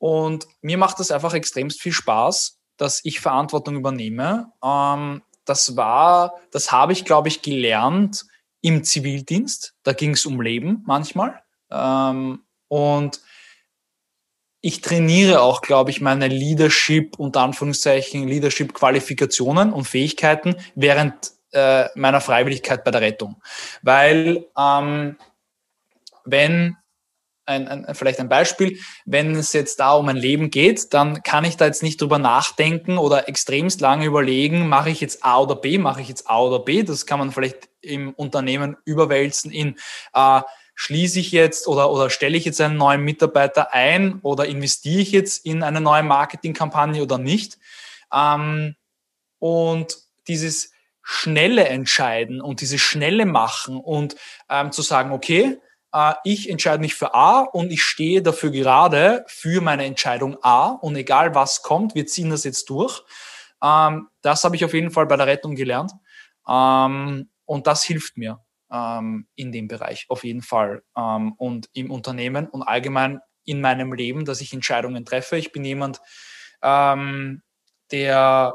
[0.01, 4.51] und mir macht das einfach extremst viel Spaß, dass ich Verantwortung übernehme.
[4.65, 8.25] Ähm, das war, das habe ich, glaube ich, gelernt
[8.61, 9.75] im Zivildienst.
[9.83, 11.43] Da ging es um Leben manchmal.
[11.69, 13.21] Ähm, und
[14.61, 22.21] ich trainiere auch, glaube ich, meine Leadership, unter Anführungszeichen, Leadership-Qualifikationen und Fähigkeiten während äh, meiner
[22.21, 23.39] Freiwilligkeit bei der Rettung.
[23.83, 25.15] Weil ähm,
[26.25, 26.77] wenn
[27.45, 31.43] ein, ein, vielleicht ein Beispiel, wenn es jetzt da um ein Leben geht, dann kann
[31.43, 35.55] ich da jetzt nicht drüber nachdenken oder extremst lange überlegen, mache ich jetzt A oder
[35.55, 36.83] B, mache ich jetzt A oder B.
[36.83, 39.75] Das kann man vielleicht im Unternehmen überwälzen in
[40.13, 40.41] äh,
[40.75, 45.11] schließe ich jetzt oder, oder stelle ich jetzt einen neuen Mitarbeiter ein oder investiere ich
[45.11, 47.57] jetzt in eine neue Marketingkampagne oder nicht.
[48.13, 48.75] Ähm,
[49.39, 50.71] und dieses
[51.03, 54.15] schnelle Entscheiden und dieses schnelle Machen und
[54.49, 55.59] ähm, zu sagen, okay,
[56.23, 60.95] ich entscheide mich für A und ich stehe dafür gerade für meine Entscheidung A und
[60.95, 63.03] egal was kommt, wir ziehen das jetzt durch.
[63.61, 65.91] Ähm, das habe ich auf jeden Fall bei der Rettung gelernt
[66.47, 68.39] ähm, und das hilft mir
[68.71, 74.23] ähm, in dem Bereich auf jeden Fall und im Unternehmen und allgemein in meinem Leben,
[74.23, 75.35] dass ich Entscheidungen treffe.
[75.35, 75.99] Ich bin jemand,
[76.63, 78.53] der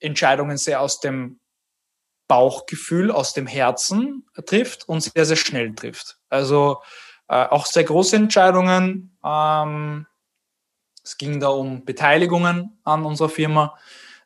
[0.00, 1.38] Entscheidungen sehr aus dem
[2.34, 6.18] Bauchgefühl, aus dem Herzen trifft und sehr, sehr schnell trifft.
[6.30, 6.82] Also
[7.28, 9.16] äh, auch sehr große Entscheidungen.
[9.24, 10.04] Ähm,
[11.04, 13.78] es ging da um Beteiligungen an unserer Firma,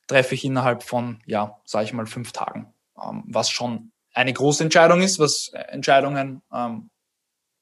[0.06, 4.64] treffe ich innerhalb von, ja, sage ich mal, fünf Tagen, ähm, was schon eine große
[4.64, 6.88] Entscheidung ist, was Entscheidungen ähm,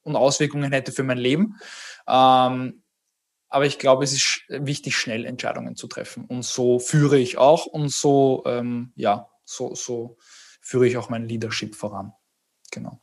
[0.04, 1.56] und Auswirkungen hätte für mein Leben.
[2.06, 2.84] Ähm,
[3.48, 6.24] aber ich glaube, es ist wichtig, schnell Entscheidungen zu treffen.
[6.26, 10.18] Und so führe ich auch und so, ähm, ja, so, so
[10.66, 12.12] führe ich auch mein Leadership voran.
[12.72, 12.98] Genau.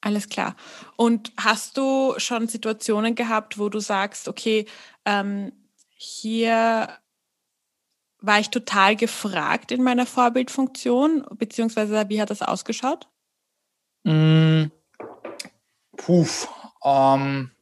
[0.00, 0.56] Alles klar.
[0.96, 4.66] Und hast du schon Situationen gehabt, wo du sagst, okay,
[5.04, 5.52] ähm,
[5.94, 6.88] hier
[8.20, 13.08] war ich total gefragt in meiner Vorbildfunktion, beziehungsweise wie hat das ausgeschaut?
[14.02, 14.64] Mm,
[15.96, 16.26] puh,
[16.84, 17.52] ähm,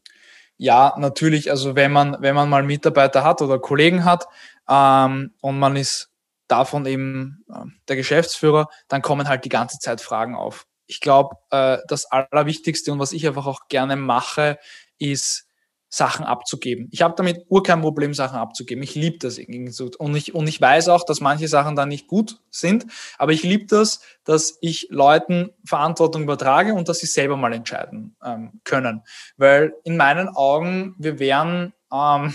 [0.57, 4.27] ja, natürlich, also wenn man, wenn man mal Mitarbeiter hat oder Kollegen hat
[4.69, 6.08] ähm, und man ist
[6.49, 10.67] davon eben äh, der Geschäftsführer, dann kommen halt die ganze Zeit Fragen auf.
[10.87, 14.59] Ich glaube, äh, das Allerwichtigste und was ich einfach auch gerne mache,
[14.99, 15.49] ist
[15.91, 16.89] Sachen abzugeben.
[16.93, 18.83] Ich habe damit ur kein Problem, Sachen abzugeben.
[18.83, 19.73] Ich liebe das irgendwie.
[19.99, 23.43] Und ich, und ich weiß auch, dass manche Sachen dann nicht gut sind, aber ich
[23.43, 29.03] liebe das, dass ich Leuten Verantwortung übertrage und dass sie selber mal entscheiden ähm, können.
[29.39, 32.35] Weil in meinen Augen, wir wären ähm,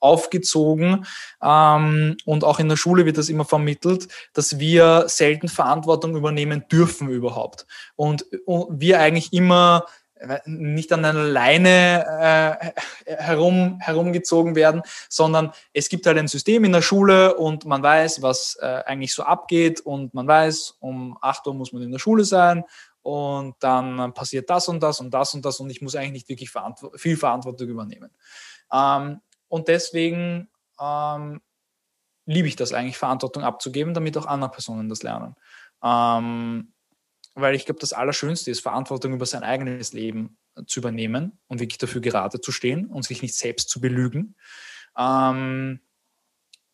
[0.00, 1.06] aufgezogen
[1.42, 6.64] ähm, und auch in der Schule wird das immer vermittelt, dass wir selten Verantwortung übernehmen
[6.70, 7.66] dürfen überhaupt.
[7.96, 9.86] Und, und wir eigentlich immer
[10.46, 12.04] nicht an einer Leine
[13.06, 17.82] äh, herum, herumgezogen werden, sondern es gibt halt ein System in der Schule und man
[17.82, 21.92] weiß, was äh, eigentlich so abgeht und man weiß, um 8 Uhr muss man in
[21.92, 22.64] der Schule sein
[23.02, 26.28] und dann passiert das und das und das und das und ich muss eigentlich nicht
[26.28, 28.10] wirklich verantw viel Verantwortung übernehmen.
[28.72, 30.48] Ähm, und deswegen
[30.80, 31.40] ähm,
[32.26, 35.34] liebe ich das eigentlich, Verantwortung abzugeben, damit auch andere Personen das lernen.
[35.82, 36.72] Ähm,
[37.34, 41.78] weil ich glaube, das Allerschönste ist, Verantwortung über sein eigenes Leben zu übernehmen und wirklich
[41.78, 44.34] dafür gerade zu stehen und sich nicht selbst zu belügen.
[44.96, 45.80] Ähm,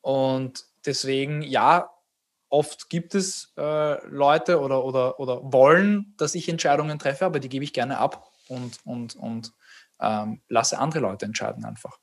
[0.01, 1.91] und deswegen, ja,
[2.49, 7.49] oft gibt es äh, Leute oder, oder, oder wollen, dass ich Entscheidungen treffe, aber die
[7.49, 9.53] gebe ich gerne ab und, und, und
[10.01, 11.99] ähm, lasse andere Leute entscheiden einfach.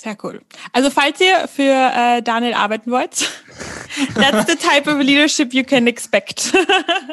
[0.00, 0.40] Sehr cool.
[0.72, 3.30] Also falls ihr für äh, Daniel arbeiten wollt,
[4.14, 6.40] that's the type of leadership you can expect.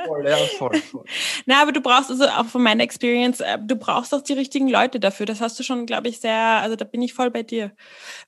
[0.05, 1.03] voll, ja, voll, voll.
[1.45, 4.69] Na, aber du brauchst also auch von meiner Experience, äh, du brauchst auch die richtigen
[4.69, 5.25] Leute dafür.
[5.25, 7.73] Das hast du schon, glaube ich, sehr, also da bin ich voll bei dir.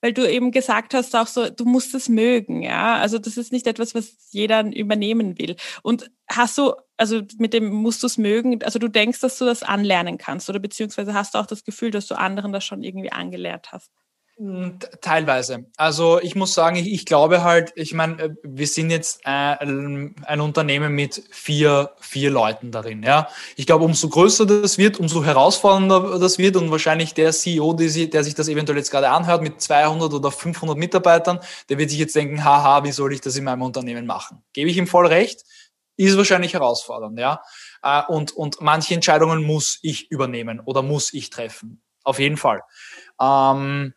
[0.01, 2.97] Weil du eben gesagt hast auch so, du musst es mögen, ja.
[2.97, 5.55] Also das ist nicht etwas, was jeder übernehmen will.
[5.83, 9.45] Und hast du, also mit dem musst du es mögen, also du denkst, dass du
[9.45, 12.83] das anlernen kannst oder beziehungsweise hast du auch das Gefühl, dass du anderen das schon
[12.83, 13.89] irgendwie angelernt hast?
[15.01, 15.65] Teilweise.
[15.75, 19.29] Also ich muss sagen, ich, ich glaube halt, ich meine, äh, wir sind jetzt äh,
[19.29, 23.03] ein Unternehmen mit vier, vier Leuten darin.
[23.03, 27.73] Ja, ich glaube, umso größer das wird, umso herausfordernder das wird und wahrscheinlich der CEO,
[27.73, 31.99] der sich das eventuell jetzt gerade anhört, mit 200 oder 500 Mitarbeitern, der wird sich
[31.99, 34.41] jetzt denken, haha, wie soll ich das in meinem Unternehmen machen?
[34.53, 35.43] Gebe ich ihm voll recht.
[35.97, 37.41] ist wahrscheinlich herausfordernd, ja.
[37.83, 41.81] Äh, und, und manche Entscheidungen muss ich übernehmen oder muss ich treffen.
[42.05, 42.63] Auf jeden Fall.
[43.21, 43.93] Ähm,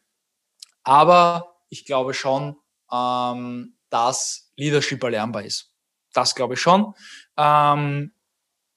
[0.83, 2.57] aber ich glaube schon,
[2.93, 5.71] ähm, dass Leadership erlernbar ist.
[6.13, 6.95] Das glaube ich schon.
[7.37, 8.13] Ähm,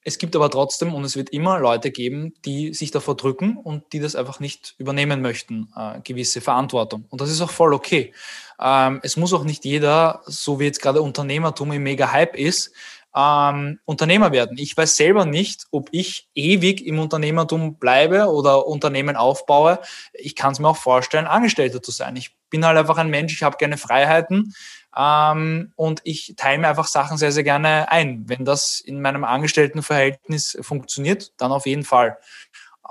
[0.08, 3.91] es gibt aber trotzdem und es wird immer Leute geben, die sich davor drücken und
[3.91, 7.06] die das einfach nicht übernehmen möchten, äh, gewisse Verantwortung.
[7.10, 8.13] Und das ist auch voll okay.
[8.60, 12.72] Ähm, es muss auch nicht jeder, so wie jetzt gerade Unternehmertum im mega Hype ist,
[13.15, 14.58] ähm, Unternehmer werden.
[14.58, 19.80] Ich weiß selber nicht, ob ich ewig im Unternehmertum bleibe oder Unternehmen aufbaue.
[20.13, 22.17] Ich kann es mir auch vorstellen, Angestellter zu sein.
[22.17, 24.54] Ich bin halt einfach ein Mensch, ich habe gerne Freiheiten
[24.97, 28.28] ähm, und ich teile mir einfach Sachen sehr, sehr gerne ein.
[28.28, 32.17] Wenn das in meinem Angestelltenverhältnis funktioniert, dann auf jeden Fall.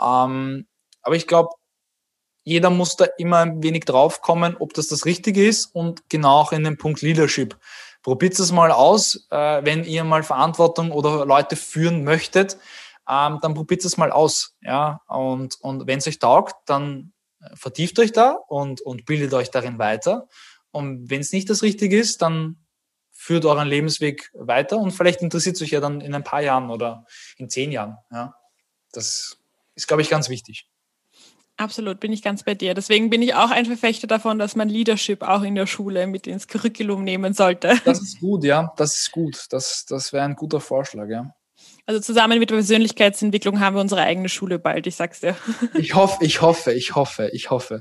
[0.00, 0.66] Ähm,
[1.02, 1.50] aber ich glaube,
[2.44, 6.52] jeder muss da immer ein wenig draufkommen, ob das das Richtige ist und genau auch
[6.52, 7.58] in den Punkt Leadership.
[8.04, 12.58] Probiert es mal aus, äh, wenn ihr mal Verantwortung oder Leute führen möchtet,
[13.08, 14.54] ähm, dann probiert es mal aus.
[14.60, 15.00] Ja?
[15.08, 19.50] Und, und wenn es euch taugt, dann äh, vertieft euch da und, und bildet euch
[19.50, 20.28] darin weiter.
[20.70, 22.66] Und wenn es nicht das Richtige ist, dann
[23.10, 26.68] führt euren Lebensweg weiter und vielleicht interessiert es euch ja dann in ein paar Jahren
[26.68, 27.06] oder
[27.38, 27.96] in zehn Jahren.
[28.12, 28.34] Ja?
[28.92, 29.38] Das
[29.76, 30.68] ist, glaube ich, ganz wichtig.
[31.56, 32.74] Absolut, bin ich ganz bei dir.
[32.74, 36.26] Deswegen bin ich auch ein Verfechter davon, dass man Leadership auch in der Schule mit
[36.26, 37.80] ins Curriculum nehmen sollte.
[37.84, 39.46] Das ist gut, ja, das ist gut.
[39.50, 41.32] Das, das wäre ein guter Vorschlag, ja.
[41.86, 45.36] Also zusammen mit der Persönlichkeitsentwicklung haben wir unsere eigene Schule bald, ich sag's dir.
[45.74, 47.80] Ich hoffe, ich hoffe, ich hoffe, ich hoffe.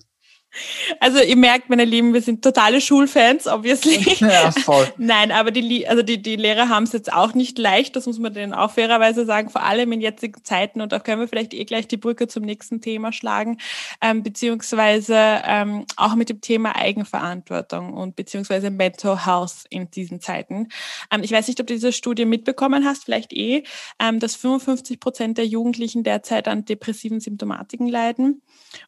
[1.00, 4.04] Also ihr merkt, meine Lieben, wir sind totale Schulfans, obviously.
[4.24, 4.88] Ja, voll.
[4.98, 8.20] Nein, aber die, also die, die Lehrer haben es jetzt auch nicht leicht, das muss
[8.20, 10.82] man denen auch fairerweise sagen, vor allem in jetzigen Zeiten.
[10.82, 13.58] Und da können wir vielleicht eh gleich die Brücke zum nächsten Thema schlagen,
[14.02, 20.70] ähm, beziehungsweise ähm, auch mit dem Thema Eigenverantwortung und beziehungsweise Mental Health in diesen Zeiten.
[21.12, 23.64] Ähm, ich weiß nicht, ob du diese Studie mitbekommen hast, vielleicht eh,
[24.00, 28.42] ähm, dass 55 Prozent der Jugendlichen derzeit an depressiven Symptomatiken leiden.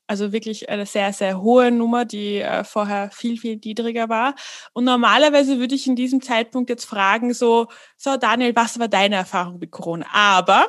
[0.08, 4.36] Also wirklich eine sehr, sehr hohe Nummer, die äh, vorher viel, viel niedriger war.
[4.74, 9.16] Und normalerweise würde ich in diesem Zeitpunkt jetzt fragen, so, so Daniel, was war deine
[9.16, 10.06] Erfahrung mit Corona?
[10.14, 10.66] Aber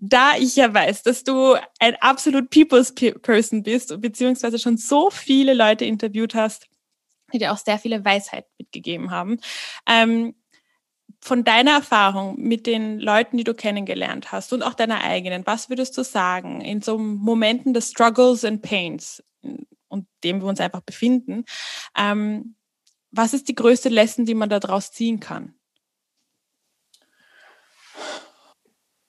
[0.00, 5.54] da ich ja weiß, dass du ein absolut People's Person bist, beziehungsweise schon so viele
[5.54, 6.66] Leute interviewt hast,
[7.32, 9.38] die dir auch sehr viele Weisheit mitgegeben haben,
[9.86, 10.34] ähm,
[11.20, 15.70] von deiner Erfahrung mit den Leuten, die du kennengelernt hast und auch deiner eigenen, was
[15.70, 19.22] würdest du sagen in so Momenten des Struggles and Pains
[19.94, 21.44] und dem wir uns einfach befinden?
[21.96, 22.56] Ähm,
[23.10, 25.54] was ist die größte Lesson, die man daraus ziehen kann?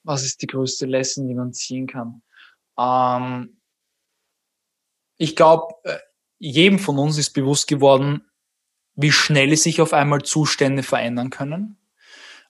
[0.04, 2.22] Was ist die größte Lesson, die man ziehen kann?
[2.78, 3.60] Ähm,
[5.18, 5.98] ich glaube, äh,
[6.38, 8.30] jedem von uns ist bewusst geworden,
[8.94, 11.78] wie schnell sich auf einmal Zustände verändern können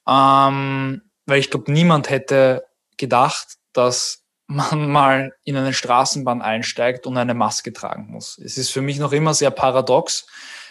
[0.07, 2.67] ähm, weil ich glaube, niemand hätte
[2.97, 8.37] gedacht, dass man mal in eine Straßenbahn einsteigt und eine Maske tragen muss.
[8.37, 10.27] Es ist für mich noch immer sehr paradox,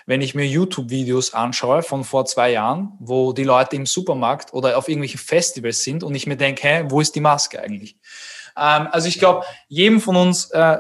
[0.07, 4.77] wenn ich mir YouTube-Videos anschaue von vor zwei Jahren, wo die Leute im Supermarkt oder
[4.77, 7.97] auf irgendwelchen Festivals sind und ich mir denke, hä, wo ist die Maske eigentlich?
[8.57, 10.79] Ähm, also ich glaube, jedem von uns äh,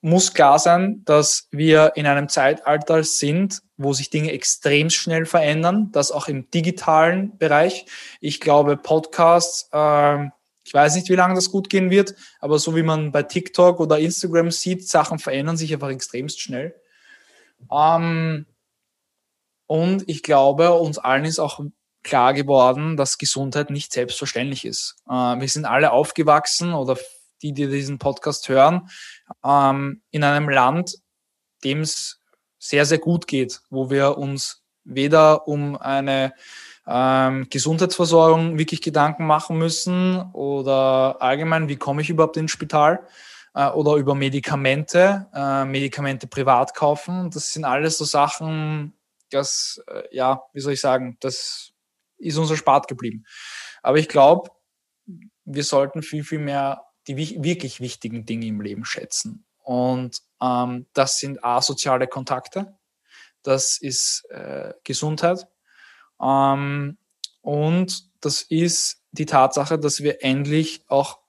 [0.00, 5.90] muss klar sein, dass wir in einem Zeitalter sind, wo sich Dinge extrem schnell verändern,
[5.92, 7.86] das auch im digitalen Bereich.
[8.20, 10.28] Ich glaube, Podcasts, äh,
[10.66, 13.78] ich weiß nicht, wie lange das gut gehen wird, aber so wie man bei TikTok
[13.78, 16.74] oder Instagram sieht, Sachen verändern sich einfach extremst schnell.
[17.70, 18.46] Ähm,
[19.66, 21.60] und ich glaube, uns allen ist auch
[22.02, 24.96] klar geworden, dass Gesundheit nicht selbstverständlich ist.
[25.08, 26.98] Äh, wir sind alle aufgewachsen oder
[27.42, 28.88] die, die diesen Podcast hören,
[29.44, 30.96] ähm, in einem Land,
[31.62, 32.20] dem es
[32.58, 36.32] sehr, sehr gut geht, wo wir uns weder um eine
[36.86, 43.06] ähm, Gesundheitsversorgung wirklich Gedanken machen müssen oder allgemein, wie komme ich überhaupt ins Spital
[43.54, 47.30] äh, oder über Medikamente, äh, Medikamente privat kaufen.
[47.30, 48.94] Das sind alles so Sachen,
[49.30, 51.72] das, äh, ja, wie soll ich sagen, das
[52.18, 53.24] ist uns erspart geblieben.
[53.82, 54.50] Aber ich glaube,
[55.44, 59.44] wir sollten viel, viel mehr die wirklich wichtigen Dinge im Leben schätzen.
[59.62, 62.76] Und ähm, das sind asoziale Kontakte,
[63.42, 65.46] das ist äh, Gesundheit
[66.20, 66.98] ähm,
[67.42, 71.20] und das ist die Tatsache, dass wir endlich auch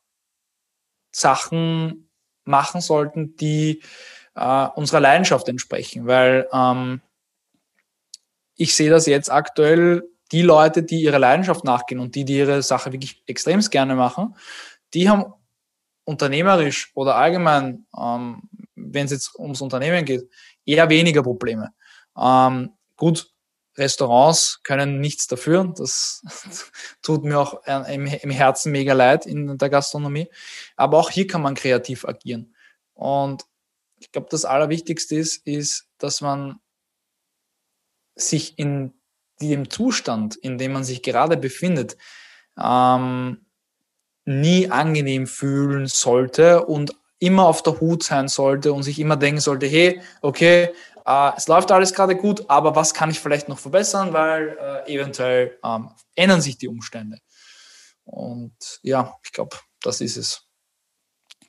[1.12, 2.10] Sachen
[2.44, 3.82] machen sollten, die
[4.36, 7.02] äh, unserer Leidenschaft entsprechen, weil ähm,
[8.56, 12.62] ich sehe das jetzt aktuell, die Leute, die ihre Leidenschaft nachgehen und die, die ihre
[12.62, 14.36] Sache wirklich extremst gerne machen,
[14.94, 15.34] die haben
[16.04, 18.42] unternehmerisch oder allgemein, ähm,
[18.76, 20.30] wenn es jetzt ums Unternehmen geht,
[20.66, 21.74] eher weniger Probleme.
[22.18, 23.30] Ähm, gut,
[23.78, 25.74] Restaurants können nichts dafür.
[25.78, 26.24] Das
[27.02, 30.30] tut mir auch äh, im, Herzen mega leid in der Gastronomie.
[30.76, 32.56] Aber auch hier kann man kreativ agieren.
[32.94, 33.46] Und
[34.00, 36.60] ich glaube, das Allerwichtigste ist, ist, dass man
[38.16, 38.94] sich in
[39.42, 41.98] dem Zustand, in dem man sich gerade befindet,
[42.60, 43.46] ähm,
[44.26, 49.42] nie angenehm fühlen sollte und immer auf der Hut sein sollte und sich immer denken
[49.42, 50.70] sollte, hey, okay,
[51.08, 54.94] äh, es läuft alles gerade gut, aber was kann ich vielleicht noch verbessern, weil äh,
[54.94, 57.20] eventuell ähm, ändern sich die Umstände.
[58.04, 60.44] Und ja, ich glaube, das ist es.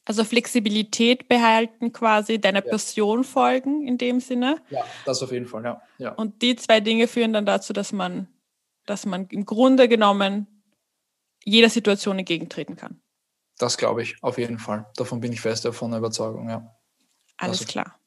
[0.04, 2.70] Also Flexibilität behalten quasi, deiner ja.
[2.70, 4.62] Passion folgen in dem Sinne.
[4.70, 5.82] Ja, das auf jeden Fall, ja.
[5.98, 6.12] ja.
[6.12, 8.28] Und die zwei Dinge führen dann dazu, dass man,
[8.86, 10.62] dass man im Grunde genommen
[11.44, 13.02] jeder Situation entgegentreten kann.
[13.58, 14.86] Das glaube ich, auf jeden Fall.
[14.96, 16.74] Davon bin ich fest davon Überzeugung, ja.
[17.36, 17.98] Alles klar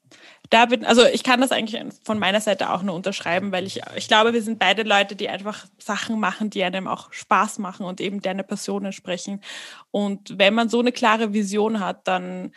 [0.52, 3.82] da bin, also ich kann das eigentlich von meiner Seite auch nur unterschreiben, weil ich,
[3.96, 7.86] ich glaube, wir sind beide Leute, die einfach Sachen machen, die einem auch Spaß machen
[7.86, 9.42] und eben deine Person entsprechen.
[9.92, 12.52] Und wenn man so eine klare Vision hat, dann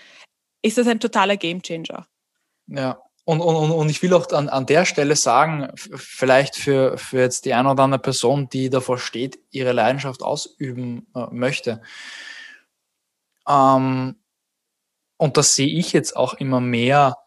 [0.60, 2.06] ist das ein totaler Gamechanger.
[2.66, 7.20] Ja, und, und, und ich will auch an, an der Stelle sagen, vielleicht für, für
[7.20, 11.80] jetzt die eine oder andere Person, die davor steht, ihre Leidenschaft ausüben äh, möchte.
[13.48, 14.16] Ähm,
[15.16, 17.23] und das sehe ich jetzt auch immer mehr,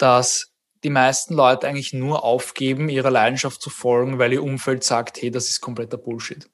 [0.00, 5.20] dass die meisten Leute eigentlich nur aufgeben, ihrer Leidenschaft zu folgen, weil ihr Umfeld sagt,
[5.20, 6.48] hey, das ist kompletter Bullshit.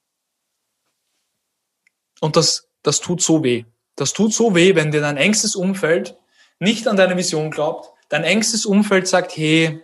[2.21, 3.65] Und das, das tut so weh.
[3.95, 6.17] Das tut so weh, wenn dir dein engstes Umfeld
[6.59, 9.83] nicht an deine Vision glaubt, dein engstes Umfeld sagt, hey,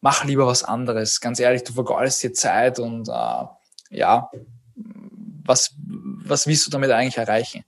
[0.00, 1.20] mach lieber was anderes.
[1.20, 3.44] Ganz ehrlich, du vergeudest dir Zeit und äh,
[3.90, 4.30] ja,
[5.44, 5.74] was,
[6.24, 7.64] was willst du damit eigentlich erreichen?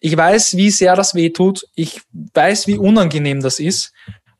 [0.00, 1.66] Ich weiß, wie sehr das weh tut.
[1.74, 3.92] Ich weiß, wie unangenehm das ist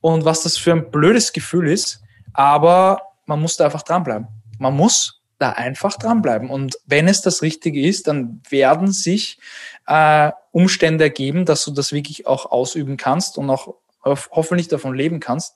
[0.05, 2.03] und was das für ein blödes Gefühl ist.
[2.35, 4.29] Aber man muss da einfach dranbleiben.
[4.59, 6.51] Man muss da einfach dranbleiben.
[6.51, 9.39] Und wenn es das Richtige ist, dann werden sich
[9.87, 15.21] äh, Umstände ergeben, dass du das wirklich auch ausüben kannst und auch hoffentlich davon leben
[15.21, 15.55] kannst.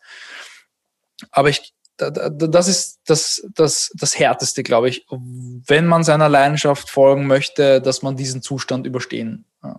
[1.31, 7.27] Aber ich, das ist das, das, das Härteste, glaube ich, wenn man seiner Leidenschaft folgen
[7.27, 9.75] möchte, dass man diesen Zustand überstehen äh,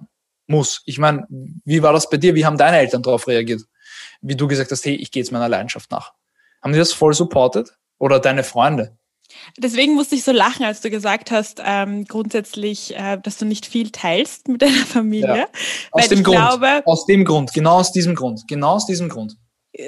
[0.45, 0.83] muss.
[0.85, 1.25] Ich meine,
[1.65, 2.35] wie war das bei dir?
[2.35, 3.63] Wie haben deine Eltern darauf reagiert?
[4.21, 6.13] Wie du gesagt hast, hey, ich gehe jetzt meiner Leidenschaft nach.
[6.61, 7.73] Haben die das voll supported?
[7.97, 8.97] Oder deine Freunde?
[9.57, 13.65] Deswegen musste ich so lachen, als du gesagt hast, ähm, grundsätzlich, äh, dass du nicht
[13.65, 15.37] viel teilst mit deiner Familie.
[15.37, 15.47] Ja.
[15.91, 16.37] Aus dem Grund.
[16.37, 17.53] Glaube, aus dem Grund.
[17.53, 18.47] Genau aus diesem Grund.
[18.47, 19.35] Genau aus diesem Grund.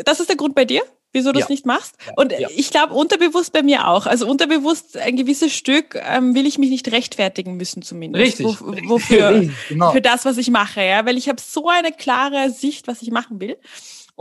[0.05, 0.83] Das ist der Grund bei dir?
[1.13, 1.51] wieso du es ja.
[1.51, 1.95] nicht machst.
[2.15, 2.47] Und ja.
[2.55, 4.05] ich glaube, unterbewusst bei mir auch.
[4.05, 8.39] Also unterbewusst ein gewisses Stück ähm, will ich mich nicht rechtfertigen müssen zumindest.
[8.39, 8.45] Richtig.
[8.45, 9.29] Wo, wofür?
[9.29, 9.91] Richtig, genau.
[9.91, 11.05] Für das, was ich mache, ja.
[11.05, 13.57] Weil ich habe so eine klare Sicht, was ich machen will.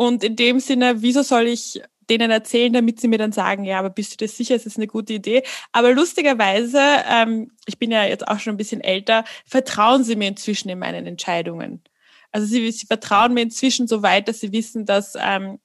[0.01, 3.79] Und in dem Sinne, wieso soll ich denen erzählen, damit sie mir dann sagen, ja,
[3.79, 5.43] aber bist du dir sicher, es ist eine gute Idee?
[5.73, 10.29] Aber lustigerweise, ähm, ich bin ja jetzt auch schon ein bisschen älter, vertrauen sie mir
[10.29, 11.85] inzwischen in meinen Entscheidungen.
[12.33, 15.61] Also sie, sie vertrauen mir inzwischen so weit, dass sie wissen, dass, ähm,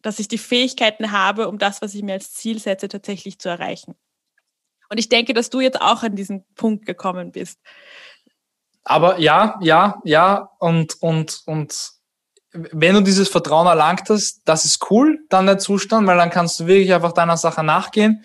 [0.00, 3.50] dass ich die Fähigkeiten habe, um das, was ich mir als Ziel setze, tatsächlich zu
[3.50, 3.96] erreichen.
[4.88, 7.60] Und ich denke, dass du jetzt auch an diesen Punkt gekommen bist.
[8.82, 12.01] Aber ja, ja, ja, und, und, und
[12.52, 16.60] wenn du dieses Vertrauen erlangt hast, das ist cool, dann der Zustand, weil dann kannst
[16.60, 18.24] du wirklich einfach deiner Sache nachgehen.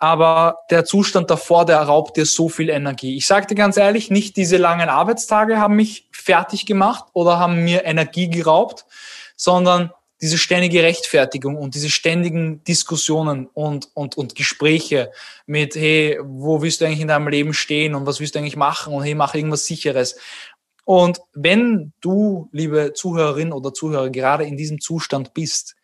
[0.00, 3.16] Aber der Zustand davor, der raubt dir so viel Energie.
[3.16, 7.64] Ich sage dir ganz ehrlich, nicht diese langen Arbeitstage haben mich fertig gemacht oder haben
[7.64, 8.86] mir Energie geraubt,
[9.34, 15.12] sondern diese ständige Rechtfertigung und diese ständigen Diskussionen und, und, und Gespräche
[15.46, 18.56] mit, hey, wo willst du eigentlich in deinem Leben stehen und was willst du eigentlich
[18.56, 20.16] machen und hey, mach irgendwas Sicheres.
[20.88, 25.76] Und wenn du, liebe Zuhörerin oder Zuhörer, gerade in diesem Zustand bist,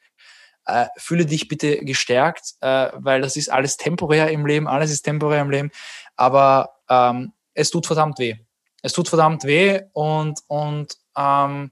[0.64, 5.02] äh, fühle dich bitte gestärkt, äh, weil das ist alles temporär im Leben, alles ist
[5.02, 5.70] temporär im Leben,
[6.16, 8.36] aber ähm, es tut verdammt weh.
[8.80, 11.70] Es tut verdammt weh und, und ähm,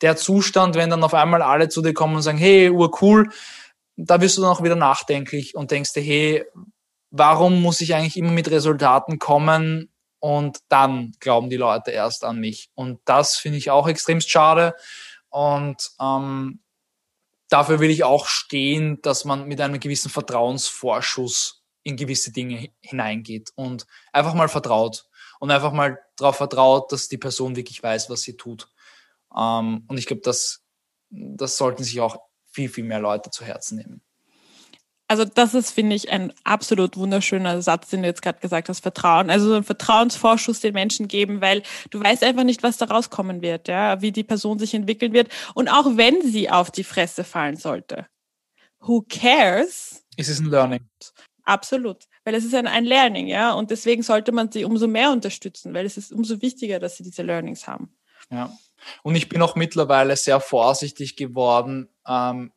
[0.00, 3.28] der Zustand, wenn dann auf einmal alle zu dir kommen und sagen, hey, urcool,
[3.96, 6.44] da wirst du dann auch wieder nachdenklich und denkst dir, hey,
[7.10, 9.91] warum muss ich eigentlich immer mit Resultaten kommen,
[10.22, 12.70] und dann glauben die Leute erst an mich.
[12.76, 14.76] Und das finde ich auch extrem schade.
[15.30, 16.60] Und ähm,
[17.48, 23.50] dafür will ich auch stehen, dass man mit einem gewissen Vertrauensvorschuss in gewisse Dinge hineingeht
[23.56, 25.06] und einfach mal vertraut
[25.40, 28.68] und einfach mal darauf vertraut, dass die Person wirklich weiß, was sie tut.
[29.36, 30.62] Ähm, und ich glaube, das,
[31.10, 32.20] das sollten sich auch
[32.52, 34.02] viel, viel mehr Leute zu Herzen nehmen.
[35.12, 38.80] Also das ist, finde ich, ein absolut wunderschöner Satz, den du jetzt gerade gesagt hast,
[38.80, 39.28] Vertrauen.
[39.28, 43.42] Also so einen Vertrauensvorschuss den Menschen geben, weil du weißt einfach nicht, was da rauskommen
[43.42, 45.28] wird, ja, wie die Person sich entwickeln wird.
[45.52, 48.06] Und auch wenn sie auf die Fresse fallen sollte,
[48.80, 50.02] who cares?
[50.16, 50.88] Ist es ein Learning?
[51.44, 55.10] Absolut, weil es ist ein, ein Learning, ja, und deswegen sollte man sie umso mehr
[55.10, 57.94] unterstützen, weil es ist umso wichtiger, dass sie diese Learnings haben.
[58.30, 58.50] Ja,
[59.02, 61.90] und ich bin auch mittlerweile sehr vorsichtig geworden.
[62.06, 62.50] Ähm,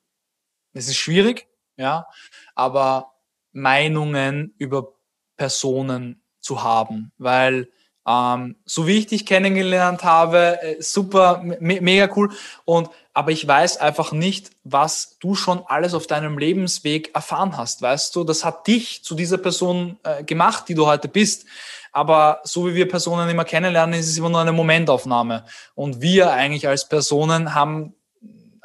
[0.72, 2.08] es ist schwierig, ja,
[2.56, 3.14] aber
[3.52, 4.94] Meinungen über
[5.38, 7.70] Personen zu haben, weil
[8.08, 12.32] ähm, so wie ich dich kennengelernt habe, äh, super, me mega cool.
[12.64, 17.82] Und aber ich weiß einfach nicht, was du schon alles auf deinem Lebensweg erfahren hast.
[17.82, 21.46] Weißt du, das hat dich zu dieser Person äh, gemacht, die du heute bist.
[21.94, 25.46] Aber so wie wir Personen immer kennenlernen, ist es immer nur eine Momentaufnahme.
[25.76, 27.96] Und wir eigentlich als Personen haben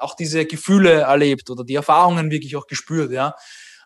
[0.01, 3.35] auch diese Gefühle erlebt oder die Erfahrungen wirklich auch gespürt, ja.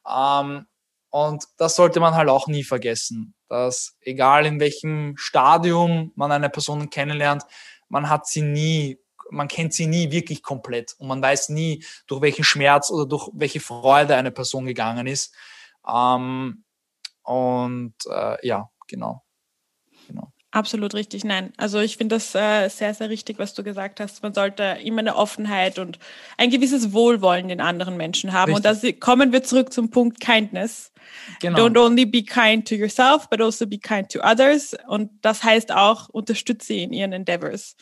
[0.08, 0.66] Ähm,
[1.10, 6.50] und das sollte man halt auch nie vergessen, dass egal in welchem Stadium man eine
[6.50, 7.44] Person kennenlernt,
[7.88, 8.98] man hat sie nie,
[9.30, 13.28] man kennt sie nie wirklich komplett und man weiß nie, durch welchen Schmerz oder durch
[13.32, 15.34] welche Freude eine Person gegangen ist.
[15.88, 16.64] Ähm,
[17.22, 19.23] und äh, ja, genau.
[20.54, 21.52] Absolut richtig, nein.
[21.56, 24.22] Also ich finde das äh, sehr, sehr richtig, was du gesagt hast.
[24.22, 25.98] Man sollte immer eine Offenheit und
[26.38, 28.54] ein gewisses Wohlwollen den anderen Menschen haben.
[28.54, 28.70] Richtig.
[28.70, 30.92] Und da kommen wir zurück zum Punkt Kindness.
[31.40, 31.58] Genau.
[31.58, 34.76] Don't only be kind to yourself, but also be kind to others.
[34.86, 37.74] Und das heißt auch, unterstütze in ihren Endeavors.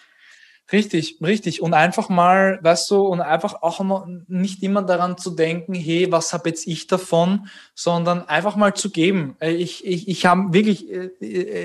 [0.70, 1.60] Richtig, richtig.
[1.60, 6.10] Und einfach mal, weißt du, und einfach auch noch nicht immer daran zu denken, hey,
[6.10, 9.36] was habe jetzt ich davon, sondern einfach mal zu geben.
[9.40, 11.10] Äh, ich, ich, ich habe wirklich, äh,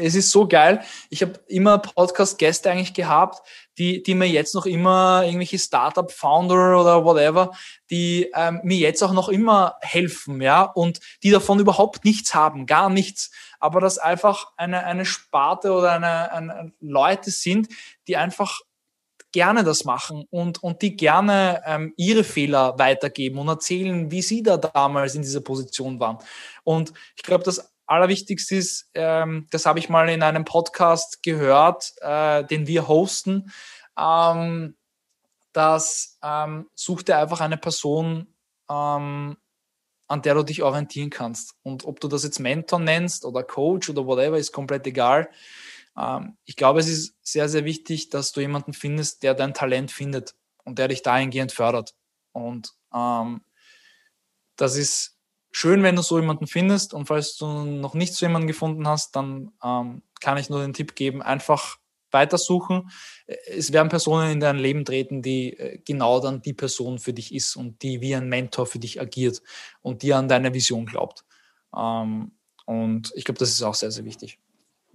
[0.04, 0.82] es ist so geil.
[1.10, 7.06] Ich habe immer Podcast-Gäste eigentlich gehabt, die, die mir jetzt noch immer irgendwelche Startup-Founder oder
[7.06, 7.52] whatever,
[7.89, 12.66] die ähm, mir jetzt auch noch immer helfen, ja, und die davon überhaupt nichts haben,
[12.66, 13.32] gar nichts.
[13.60, 17.70] Aber das einfach eine, eine Sparte oder eine, eine Leute sind,
[18.08, 18.62] die einfach
[19.32, 24.44] gerne das machen und, und die gerne ähm, ihre Fehler weitergeben und erzählen, wie sie
[24.44, 26.18] da damals in dieser Position waren.
[26.64, 31.94] Und ich glaube, das Allerwichtigste ist, ähm, das habe ich mal in einem Podcast gehört,
[32.02, 33.52] äh, den wir hosten,
[33.98, 34.76] ähm,
[35.54, 38.28] dass ähm, such dir einfach eine Person,
[38.70, 39.38] ähm,
[40.08, 41.56] an der du dich orientieren kannst.
[41.64, 45.30] Und ob du das jetzt Mentor nennst oder Coach oder whatever, ist komplett egal.
[45.98, 49.91] Ähm, ich glaube, es ist sehr, sehr wichtig, dass du jemanden findest, der dein Talent
[49.91, 51.95] findet und der dich dahingehend fördert.
[52.32, 53.41] Und ähm,
[54.56, 55.18] das ist
[55.52, 56.93] schön, wenn du so jemanden findest.
[56.93, 60.74] Und falls du noch nicht so jemanden gefunden hast, dann ähm, kann ich nur den
[60.74, 61.78] Tipp geben, einfach
[62.12, 62.89] weitersuchen.
[63.26, 67.34] Es werden Personen in dein Leben treten, die äh, genau dann die Person für dich
[67.34, 69.41] ist und die wie ein Mentor für dich agiert
[69.82, 71.26] und die an deine Vision glaubt.
[71.76, 72.32] Ähm,
[72.66, 74.39] und ich glaube, das ist auch sehr, sehr wichtig.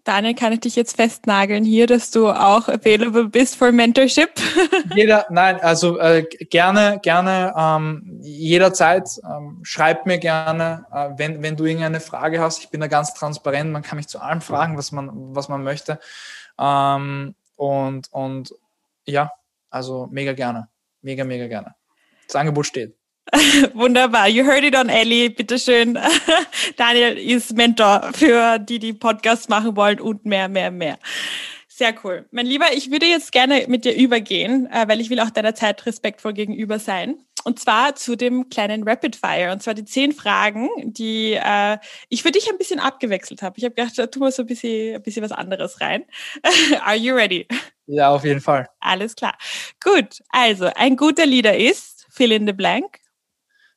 [0.05, 4.31] Daniel, kann ich dich jetzt festnageln hier, dass du auch available bist for Mentorship?
[4.97, 9.09] Jeder, nein, also äh, gerne, gerne, ähm, jederzeit.
[9.25, 12.59] Ähm, schreib mir gerne, äh, wenn, wenn du irgendeine Frage hast.
[12.59, 13.71] Ich bin da ganz transparent.
[13.71, 16.01] Man kann mich zu allem fragen, was man, was man möchte.
[16.59, 18.55] Ähm, und, und
[19.05, 19.31] ja,
[19.71, 20.69] also mega gerne,
[21.01, 21.77] mega, mega gerne.
[22.27, 22.97] Das Angebot steht.
[23.75, 24.29] Wunderbar.
[24.29, 25.29] You heard it on Ellie.
[25.29, 25.99] Bitteschön.
[26.77, 30.99] Daniel ist Mentor für die, die Podcasts machen wollen und mehr, mehr, mehr.
[31.69, 32.27] Sehr cool.
[32.31, 35.55] Mein Lieber, ich würde jetzt gerne mit dir übergehen, äh, weil ich will auch deiner
[35.55, 37.17] Zeit respektvoll gegenüber sein.
[37.45, 39.51] Und zwar zu dem kleinen Rapid Fire.
[39.53, 43.59] Und zwar die zehn Fragen, die äh, ich für dich ein bisschen abgewechselt habe.
[43.59, 46.05] Ich habe gedacht, da tun wir so ein bisschen, ein bisschen was anderes rein.
[46.85, 47.49] Are you ready?
[47.87, 48.69] Ja, auf jeden Fall.
[48.81, 49.37] Alles klar.
[49.83, 50.23] Gut.
[50.29, 53.02] Also, ein guter Leader ist fill in the blank.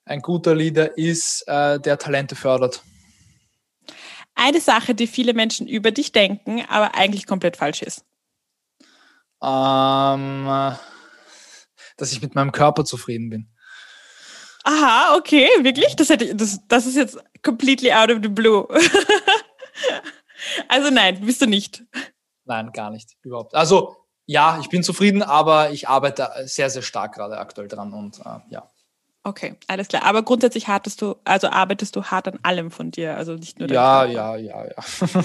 [0.06, 2.84] Ein guter Leader ist, äh, der Talente fördert.
[4.36, 8.06] Eine Sache, die viele Menschen über dich denken, aber eigentlich komplett falsch ist.
[9.42, 10.46] Ähm,
[11.98, 13.50] dass ich mit meinem Körper zufrieden bin.
[14.64, 15.96] Aha, okay, wirklich?
[15.96, 18.68] Das, hätte, das, das ist jetzt completely out of the blue.
[20.68, 21.84] also nein, bist du nicht.
[22.44, 23.56] Nein, gar nicht, überhaupt.
[23.56, 23.96] Also
[24.28, 28.40] ja, ich bin zufrieden, aber ich arbeite sehr, sehr stark gerade aktuell dran und äh,
[28.50, 28.70] ja.
[29.26, 30.04] Okay, alles klar.
[30.04, 33.68] Aber grundsätzlich hartest du, also arbeitest du hart an allem von dir, also nicht nur.
[33.72, 34.76] Ja, ja, ja, ja.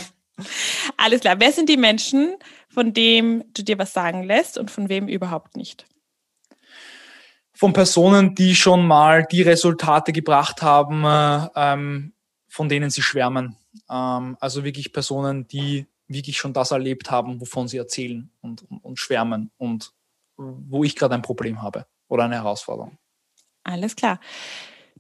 [0.97, 1.39] alles klar.
[1.39, 2.35] Wer sind die Menschen,
[2.71, 5.85] von dem du dir was sagen lässt und von wem überhaupt nicht?
[7.53, 12.15] Von Personen, die schon mal die Resultate gebracht haben, äh, ähm,
[12.49, 13.57] von denen sie schwärmen.
[13.91, 18.79] Ähm, also wirklich Personen, die wirklich schon das erlebt haben, wovon sie erzählen und, und,
[18.79, 19.93] und schwärmen und
[20.39, 22.97] wo ich gerade ein Problem habe oder eine Herausforderung.
[23.65, 24.21] Alles klar.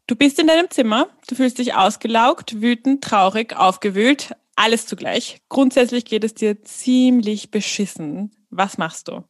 [0.06, 5.40] Du bist in deinem Zimmer, du fühlst dich ausgelaugt, wütend, traurig, aufgewühlt, alles zugleich.
[5.48, 8.32] Grundsätzlich geht es dir ziemlich beschissen.
[8.50, 9.24] Was machst du?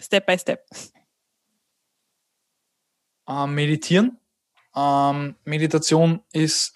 [0.00, 0.66] Step by Step.
[3.26, 4.18] Äh, meditieren.
[4.76, 6.74] Ähm, Meditation ist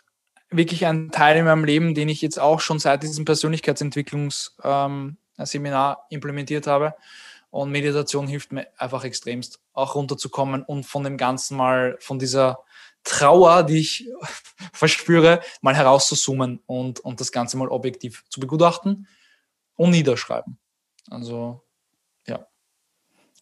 [0.51, 5.18] wirklich ein Teil in meinem Leben, den ich jetzt auch schon seit diesem Persönlichkeitsentwicklungsseminar
[5.99, 6.95] ähm, implementiert habe.
[7.55, 12.64] Und Meditation hilft mir einfach extremst, auch runterzukommen und von dem Ganzen mal, von dieser
[13.05, 14.09] Trauer, die ich
[14.72, 19.07] verspüre, mal herauszuzoomen und, und das Ganze mal objektiv zu begutachten
[19.76, 20.59] und niederschreiben.
[21.09, 21.62] Also,
[22.26, 22.44] ja.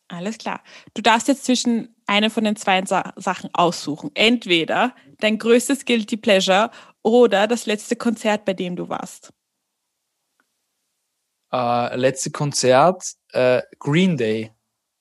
[0.08, 0.62] Alles klar.
[0.92, 4.10] Du darfst jetzt zwischen eine von den zwei Sa Sachen aussuchen.
[4.12, 9.32] Entweder dein größtes Guilty Pleasure oder das letzte Konzert, bei dem du warst.
[11.52, 14.52] Äh, letzte Konzert, äh, Green Day.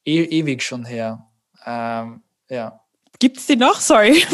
[0.04, 1.28] E ewig schon her.
[1.66, 2.82] Ähm, ja.
[3.20, 3.80] Gibt's die noch?
[3.80, 4.26] Sorry.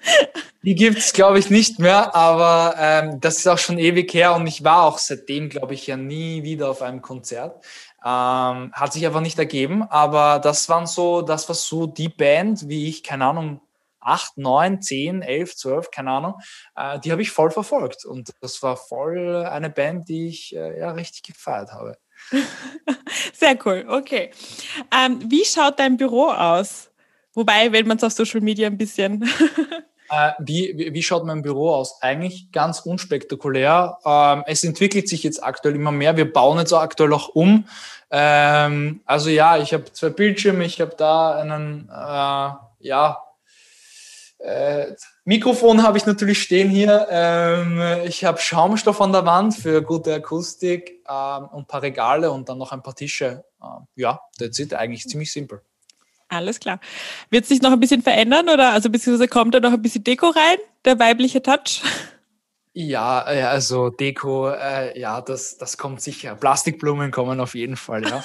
[0.62, 4.46] die gibt's, glaube ich, nicht mehr, aber ähm, das ist auch schon ewig her und
[4.46, 7.64] ich war auch seitdem, glaube ich, ja nie wieder auf einem Konzert.
[8.04, 12.68] Ähm, hat sich einfach nicht ergeben, aber das waren so, das war so die Band,
[12.68, 13.60] wie ich, keine Ahnung,
[14.04, 16.34] acht, neun, zehn, elf, zwölf, keine Ahnung,
[16.76, 18.04] äh, die habe ich voll verfolgt.
[18.04, 21.96] Und das war voll eine Band, die ich äh, ja richtig gefeiert habe.
[23.34, 24.30] Sehr cool, okay.
[24.94, 26.90] Ähm, wie schaut dein Büro aus?
[27.34, 29.22] Wobei, wenn man es auf Social Media ein bisschen.
[30.10, 32.00] äh, wie, wie schaut mein Büro aus?
[32.00, 33.98] Eigentlich ganz unspektakulär.
[34.04, 36.16] Ähm, es entwickelt sich jetzt aktuell immer mehr.
[36.16, 37.66] Wir bauen jetzt auch aktuell auch um.
[38.10, 43.23] Ähm, also ja, ich habe zwei Bildschirme, ich habe da einen, äh, ja,
[44.44, 47.06] äh, Mikrofon habe ich natürlich stehen hier.
[47.10, 52.30] Ähm, ich habe Schaumstoff an der Wand für gute Akustik ähm, und ein paar Regale
[52.30, 53.44] und dann noch ein paar Tische.
[53.62, 54.74] Ähm, ja, that's it.
[54.74, 55.62] Eigentlich ziemlich simpel.
[56.28, 56.78] Alles klar.
[57.30, 60.26] Wird sich noch ein bisschen verändern oder also beziehungsweise kommt da noch ein bisschen Deko
[60.26, 61.82] rein, der weibliche Touch?
[62.76, 66.34] Ja, also Deko, äh, ja, das, das kommt sicher.
[66.34, 68.24] Plastikblumen kommen auf jeden Fall, ja.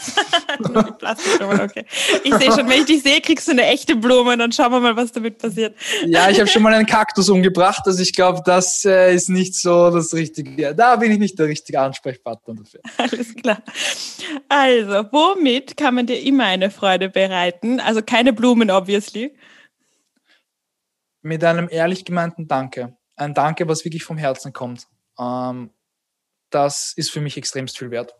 [0.98, 1.86] Plastikblumen, okay.
[2.24, 4.72] Ich sehe schon, wenn ich dich sehe, kriegst du eine echte Blume und dann schauen
[4.72, 5.76] wir mal, was damit passiert.
[6.08, 9.54] Ja, ich habe schon mal einen Kaktus umgebracht, also ich glaube, das äh, ist nicht
[9.54, 10.74] so das Richtige.
[10.74, 12.82] Da bin ich nicht der richtige Ansprechpartner dafür.
[12.98, 13.62] Alles klar.
[14.48, 17.80] Also, womit kann man dir immer eine Freude bereiten?
[17.80, 19.32] Also keine Blumen, obviously.
[21.22, 24.88] Mit einem ehrlich gemeinten Danke ein Danke, was wirklich vom Herzen kommt.
[25.18, 25.72] Ähm,
[26.50, 28.16] das ist für mich extremst viel wert.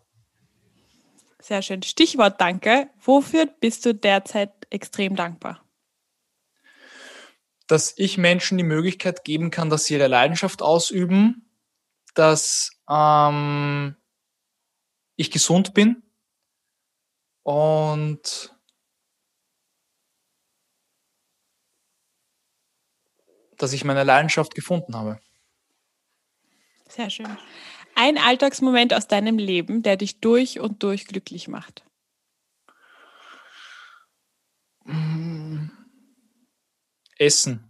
[1.42, 1.82] Sehr schön.
[1.82, 2.90] Stichwort Danke.
[3.02, 5.64] Wofür bist du derzeit extrem dankbar?
[7.68, 11.50] Dass ich Menschen die Möglichkeit geben kann, dass sie ihre Leidenschaft ausüben,
[12.14, 13.96] dass ähm,
[15.16, 16.04] ich gesund bin
[17.44, 18.54] und
[23.60, 25.20] dass ich meine Leidenschaft gefunden habe.
[26.88, 27.38] Sehr schön.
[27.96, 31.84] Ein Alltagsmoment aus deinem Leben, der dich durch und durch glücklich macht.
[37.18, 37.70] Essen.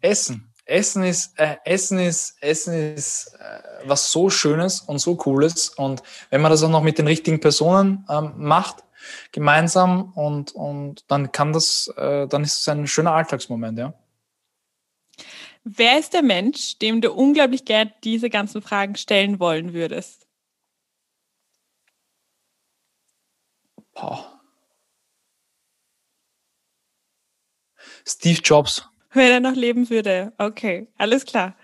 [0.00, 0.52] Essen.
[0.64, 5.68] Essen ist, äh, Essen ist, Essen ist äh, was so Schönes und so Cooles.
[5.68, 8.82] Und wenn man das auch noch mit den richtigen Personen ähm, macht,
[9.32, 13.94] gemeinsam und, und dann kann das, äh, dann ist es ein schöner Alltagsmoment, ja.
[15.64, 20.26] Wer ist der Mensch, dem du unglaublich gern diese ganzen Fragen stellen wollen würdest?
[23.92, 24.40] Boah.
[28.06, 28.88] Steve Jobs.
[29.12, 30.32] Wenn er noch leben würde.
[30.38, 31.56] Okay, alles klar.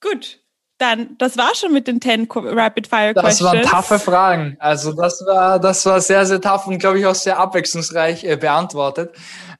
[0.00, 0.40] Gut.
[0.78, 3.38] Dann, das war schon mit den 10 Rapid Fire Questions.
[3.38, 4.56] Das waren taffe Fragen.
[4.60, 8.36] Also das war, das war sehr, sehr tough und glaube ich auch sehr abwechslungsreich äh,
[8.36, 9.14] beantwortet.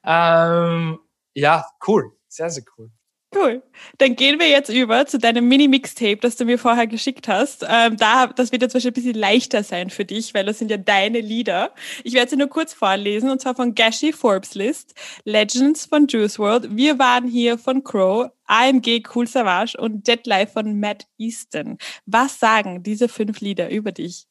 [0.05, 0.97] Ähm,
[1.33, 2.13] ja, cool.
[2.29, 2.89] Sehr, sehr cool.
[3.35, 3.61] Cool.
[3.99, 7.63] Dann gehen wir jetzt über zu deinem Mini-Mixtape, das du mir vorher geschickt hast.
[7.67, 10.71] Ähm, da, das wird jetzt wahrscheinlich ein bisschen leichter sein für dich, weil das sind
[10.71, 11.75] ja deine Lieder.
[12.03, 16.39] Ich werde sie nur kurz vorlesen, und zwar von Gashi Forbes List, Legends von Juice
[16.39, 21.77] World, Wir waren hier von Crow, AMG Cool Savage und Jet Life von Matt Easton.
[22.07, 24.25] Was sagen diese fünf Lieder über dich?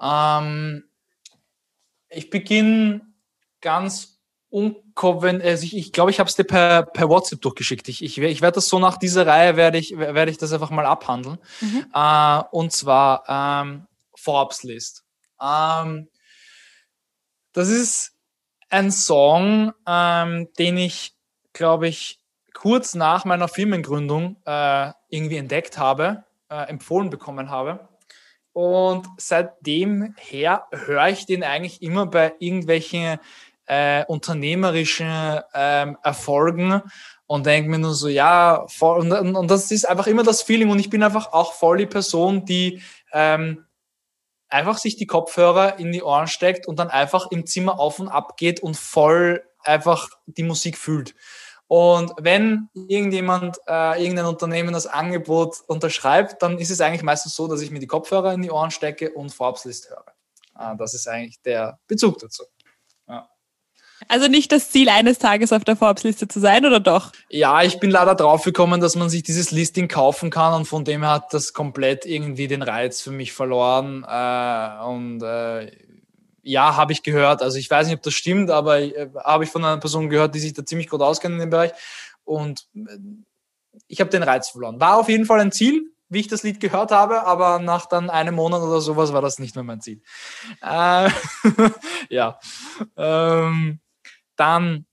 [0.00, 0.84] Ähm,
[2.10, 3.00] ich beginne
[3.60, 4.21] ganz
[4.52, 7.88] unkoven, also ich, ich glaube, ich habe es dir per, per WhatsApp durchgeschickt.
[7.88, 10.70] Ich, ich, ich werde das so nach dieser Reihe werde ich, werde ich das einfach
[10.70, 11.38] mal abhandeln.
[11.60, 11.86] Mhm.
[11.92, 15.04] Äh, und zwar ähm, Forbes List.
[15.40, 16.08] Ähm,
[17.54, 18.12] das ist
[18.68, 21.14] ein Song, ähm, den ich,
[21.54, 22.18] glaube ich,
[22.52, 27.88] kurz nach meiner Firmengründung äh, irgendwie entdeckt habe, äh, empfohlen bekommen habe.
[28.52, 33.18] Und seitdem her höre ich den eigentlich immer bei irgendwelchen
[33.72, 36.82] äh, unternehmerischen ähm, Erfolgen
[37.26, 40.68] und denke mir nur so, ja, voll, und, und das ist einfach immer das Feeling
[40.68, 42.82] und ich bin einfach auch voll die Person, die
[43.14, 43.64] ähm,
[44.50, 48.08] einfach sich die Kopfhörer in die Ohren steckt und dann einfach im Zimmer auf und
[48.08, 51.14] ab geht und voll einfach die Musik fühlt.
[51.66, 57.48] Und wenn irgendjemand, äh, irgendein Unternehmen das Angebot unterschreibt, dann ist es eigentlich meistens so,
[57.48, 60.04] dass ich mir die Kopfhörer in die Ohren stecke und Forbes List höre.
[60.58, 62.44] Äh, das ist eigentlich der Bezug dazu.
[64.08, 67.12] Also nicht das Ziel, eines Tages auf der Forbes-Liste zu sein, oder doch?
[67.28, 70.84] Ja, ich bin leider drauf gekommen, dass man sich dieses Listing kaufen kann und von
[70.84, 74.04] dem hat das komplett irgendwie den Reiz für mich verloren.
[74.08, 75.70] Äh, und äh,
[76.42, 77.42] ja, habe ich gehört.
[77.42, 80.34] Also ich weiß nicht, ob das stimmt, aber äh, habe ich von einer Person gehört,
[80.34, 81.72] die sich da ziemlich gut auskennt in dem Bereich.
[82.24, 82.98] Und äh,
[83.86, 84.80] ich habe den Reiz verloren.
[84.80, 88.10] War auf jeden Fall ein Ziel, wie ich das Lied gehört habe, aber nach dann
[88.10, 90.02] einem Monat oder sowas war das nicht mehr mein Ziel.
[90.60, 91.08] Äh,
[92.10, 92.38] ja.
[92.96, 93.80] Ähm,
[94.42, 94.86] dann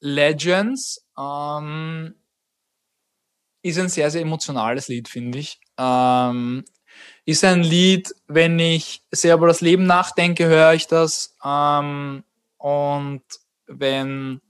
[0.00, 2.14] Legends ähm,
[3.60, 5.60] ist ein sehr, sehr emotionales Lied, finde ich.
[5.76, 6.64] Ähm,
[7.26, 11.36] ist ein Lied, wenn ich sehr über das Leben nachdenke, höre ich das.
[11.44, 12.24] Ähm,
[12.56, 13.22] und
[13.66, 14.40] wenn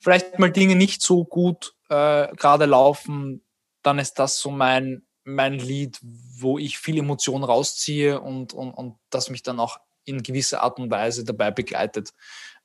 [0.00, 3.44] vielleicht mal Dinge nicht so gut äh, gerade laufen,
[3.82, 8.96] dann ist das so mein, mein Lied, wo ich viel Emotion rausziehe und, und, und
[9.10, 12.10] das mich dann auch in gewisser Art und Weise dabei begleitet,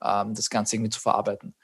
[0.04, 1.56] ähm, das Ganze irgendwie zu verarbeiten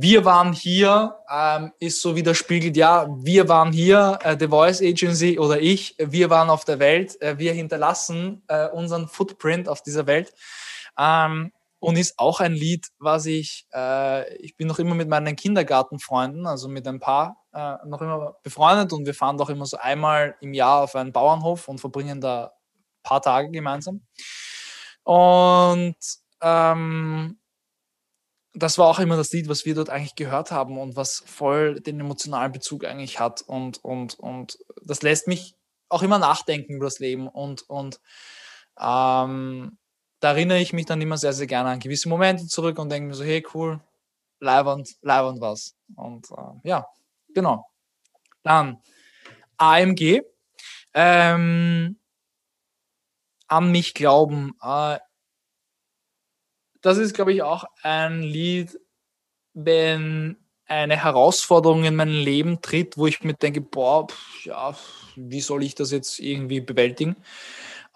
[0.00, 5.38] wir waren hier, ähm, ist so widerspiegelt, ja, wir waren hier, äh, The Voice Agency
[5.38, 10.06] oder ich, wir waren auf der Welt, äh, wir hinterlassen äh, unseren Footprint auf dieser
[10.06, 10.32] Welt.
[10.98, 15.36] Ähm, und ist auch ein Lied, was ich, äh, ich bin noch immer mit meinen
[15.36, 19.76] Kindergartenfreunden, also mit ein paar, äh, noch immer befreundet und wir fahren doch immer so
[19.76, 24.02] einmal im Jahr auf einen Bauernhof und verbringen da ein paar Tage gemeinsam.
[25.06, 25.94] Und
[26.42, 27.38] ähm,
[28.54, 31.80] das war auch immer das Lied, was wir dort eigentlich gehört haben und was voll
[31.80, 33.40] den emotionalen Bezug eigentlich hat.
[33.42, 35.54] Und, und, und das lässt mich
[35.88, 37.28] auch immer nachdenken über das Leben.
[37.28, 38.00] Und, und
[38.80, 39.78] ähm,
[40.18, 43.06] da erinnere ich mich dann immer sehr, sehr gerne an gewisse Momente zurück und denke
[43.06, 43.78] mir so, hey, cool,
[44.40, 45.76] leibernd, leibernd was.
[45.94, 46.84] Und äh, ja,
[47.32, 47.70] genau.
[48.42, 48.82] Dann
[49.56, 50.22] AMG.
[50.94, 51.96] Ähm,
[53.48, 54.54] an mich glauben.
[54.62, 54.98] Äh,
[56.80, 58.78] das ist, glaube ich, auch ein Lied,
[59.54, 60.36] wenn
[60.66, 64.76] eine Herausforderung in mein Leben tritt, wo ich mir denke, boah, pff, ja,
[65.14, 67.16] wie soll ich das jetzt irgendwie bewältigen?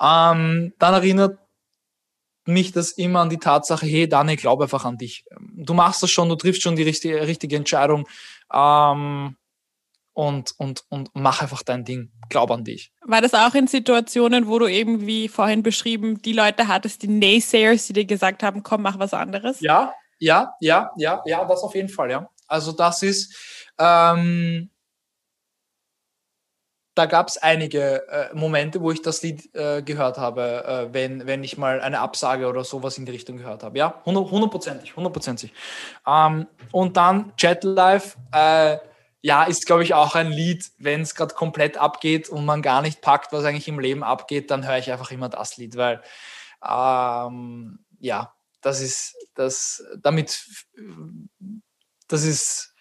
[0.01, 1.39] Ähm, dann erinnert
[2.47, 5.25] mich das immer an die Tatsache, hey Daniel, glaub einfach an dich.
[5.55, 8.09] Du machst das schon, du triffst schon die richtige, richtige Entscheidung.
[8.53, 9.37] Ähm,
[10.21, 12.13] und, und, und mach einfach dein Ding.
[12.29, 12.93] Glaub an dich.
[13.07, 17.09] War das auch in Situationen, wo du eben, wie vorhin beschrieben, die Leute hattest, die
[17.09, 19.61] Naysayers, die dir gesagt haben, komm, mach was anderes?
[19.61, 22.29] Ja, ja, ja, ja, ja, das auf jeden Fall, ja.
[22.47, 23.35] Also das ist,
[23.79, 24.69] ähm,
[26.95, 31.27] da gab es einige äh, Momente, wo ich das Lied äh, gehört habe, äh, wenn,
[31.27, 33.79] wenn ich mal eine Absage oder sowas in die Richtung gehört habe.
[33.79, 35.55] Ja, hundertprozentig, hundertprozentig.
[36.07, 38.77] Ähm, und dann Jetlife, äh,
[39.23, 42.83] ja, ist, glaube ich, auch ein Lied, wenn es gerade komplett abgeht und man gar
[42.83, 46.03] nicht packt, was eigentlich im Leben abgeht, dann höre ich einfach immer das Lied, weil
[46.67, 50.45] ähm, ja, das ist das damit
[52.09, 52.75] das ist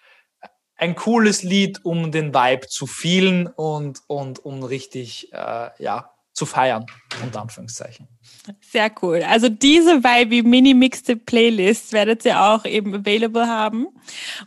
[0.75, 6.45] ein cooles Lied, um den Vibe zu fühlen und und um richtig äh, ja zu
[6.45, 6.85] feiern,
[7.21, 8.07] unter Anführungszeichen.
[8.61, 9.23] Sehr cool.
[9.23, 13.87] Also diese Vibe Mini Mixte Playlist werdet ihr auch eben available haben.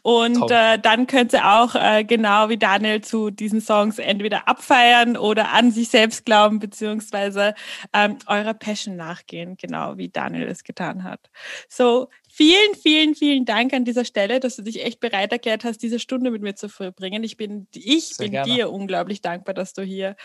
[0.03, 5.17] Und äh, dann könnt ihr auch äh, genau wie Daniel zu diesen Songs entweder abfeiern
[5.17, 7.55] oder an sich selbst glauben, beziehungsweise
[7.93, 11.31] ähm, eurer Passion nachgehen, genau wie Daniel es getan hat.
[11.69, 15.83] So, Vielen, vielen, vielen Dank an dieser Stelle, dass du dich echt bereit erklärt hast,
[15.83, 17.23] diese Stunde mit mir zu verbringen.
[17.25, 20.17] Ich bin, ich bin dir unglaublich dankbar, dass du hier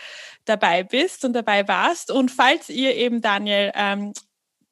[0.46, 2.10] dabei bist und dabei warst.
[2.10, 4.14] Und falls ihr eben Daniel ähm,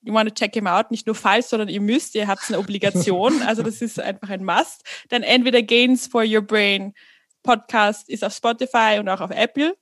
[0.01, 2.59] you want to check him out, nicht nur falls, sondern ihr müsst, ihr habt eine
[2.59, 6.95] Obligation, also das ist einfach ein Must, dann entweder Gains for Your Brain
[7.43, 9.76] Podcast ist auf Spotify und auch auf Apple.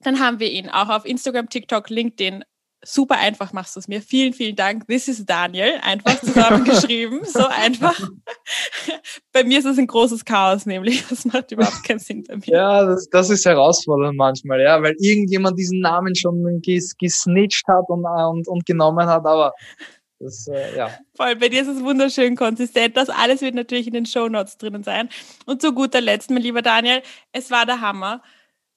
[0.00, 2.44] Dann haben wir ihn auch auf Instagram, TikTok, LinkedIn,
[2.84, 4.02] super einfach machst du es mir.
[4.02, 4.86] Vielen, vielen Dank.
[4.86, 5.78] This is Daniel.
[5.82, 7.20] Einfach zusammengeschrieben.
[7.24, 7.98] so einfach.
[9.32, 11.04] bei mir ist es ein großes Chaos, nämlich.
[11.08, 12.46] Das macht überhaupt keinen Sinn bei mir.
[12.46, 17.84] Ja, das, das ist herausfordernd manchmal, ja, weil irgendjemand diesen Namen schon ges, gesnitcht hat
[17.88, 19.52] und, und, und genommen hat, aber
[20.18, 20.90] das, äh, ja.
[21.16, 22.96] Voll, bei dir ist es wunderschön konsistent.
[22.96, 25.08] Das alles wird natürlich in den Show Notes drinnen sein.
[25.46, 27.02] Und zu guter Letzt, mein lieber Daniel,
[27.32, 28.22] es war der Hammer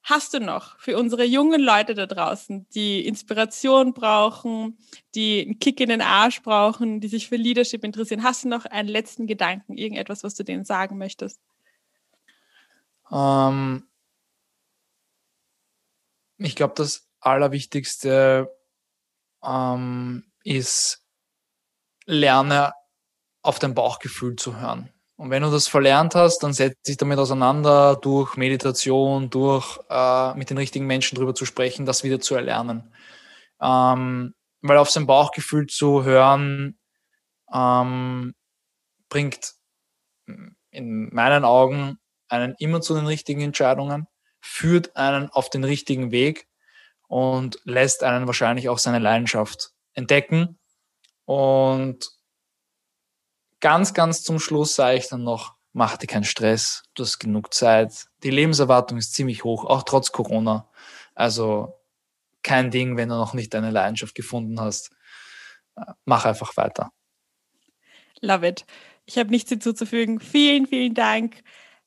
[0.06, 4.78] hast du noch für unsere jungen Leute da draußen, die Inspiration brauchen,
[5.16, 8.24] die einen Kick in den Arsch brauchen, die sich für Leadership interessieren?
[8.24, 11.42] Hast du noch einen letzten Gedanken, irgendetwas, was du denen sagen möchtest?
[13.12, 13.88] Ähm,
[16.38, 18.56] ich glaube, das Allerwichtigste
[19.44, 21.04] ähm, ist,
[22.06, 22.74] lerne
[23.42, 24.95] auf dein Bauchgefühl zu hören.
[25.18, 30.34] Und wenn du das verlernt hast, dann setz dich damit auseinander, durch Meditation, durch äh,
[30.36, 32.94] mit den richtigen Menschen drüber zu sprechen, das wieder zu erlernen.
[33.62, 36.78] Ähm, weil auf sein Bauchgefühl zu hören,
[37.54, 38.36] ähm,
[39.08, 39.54] bringt
[40.72, 44.08] in meinen Augen einen immer zu den richtigen Entscheidungen,
[44.42, 46.48] führt einen auf den richtigen Weg
[47.08, 50.60] und lässt einen wahrscheinlich auch seine Leidenschaft entdecken.
[51.26, 52.15] Und
[53.66, 57.52] ganz, ganz zum Schluss sage ich dann noch, mach dir keinen Stress, du hast genug
[57.52, 58.06] Zeit.
[58.22, 60.70] Die Lebenserwartung ist ziemlich hoch, auch trotz Corona.
[61.16, 61.74] Also
[62.44, 64.92] kein Ding, wenn du noch nicht deine Leidenschaft gefunden hast.
[66.06, 66.92] Mach einfach weiter.
[68.22, 68.66] Love it.
[69.08, 70.20] Ich habe nichts hinzuzufügen.
[70.20, 71.42] Vielen, vielen Dank.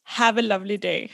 [0.05, 1.11] Have a lovely day.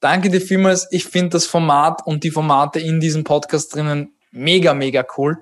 [0.00, 0.86] Danke dir vielmals.
[0.90, 5.38] Ich finde das Format und die Formate in diesem Podcast drinnen mega, mega cool.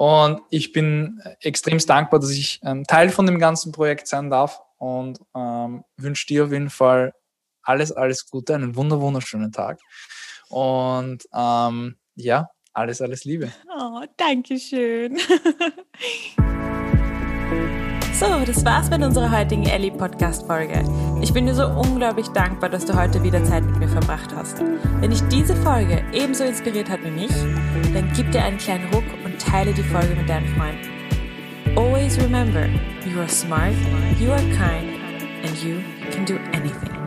[0.00, 4.62] Und ich bin extremst dankbar, dass ich ähm, Teil von dem ganzen Projekt sein darf
[4.78, 7.12] und ähm, wünsche dir auf jeden Fall
[7.60, 9.78] alles, alles Gute, einen wunder, wunderschönen Tag.
[10.48, 13.52] Und ähm, ja, alles, alles Liebe.
[13.78, 15.18] Oh, danke schön.
[18.12, 20.84] So, das war's mit unserer heutigen Ellie Podcast Folge.
[21.22, 24.60] Ich bin dir so unglaublich dankbar, dass du heute wieder Zeit mit mir verbracht hast.
[25.00, 27.30] Wenn dich diese Folge ebenso inspiriert hat wie mich,
[27.94, 29.04] dann gib dir einen kleinen Ruck
[29.40, 30.88] teile die Folge mit deinen Freunden.
[31.76, 32.68] Always remember,
[33.06, 33.74] you are smart,
[34.18, 34.90] you are kind
[35.42, 36.99] and you can do anything.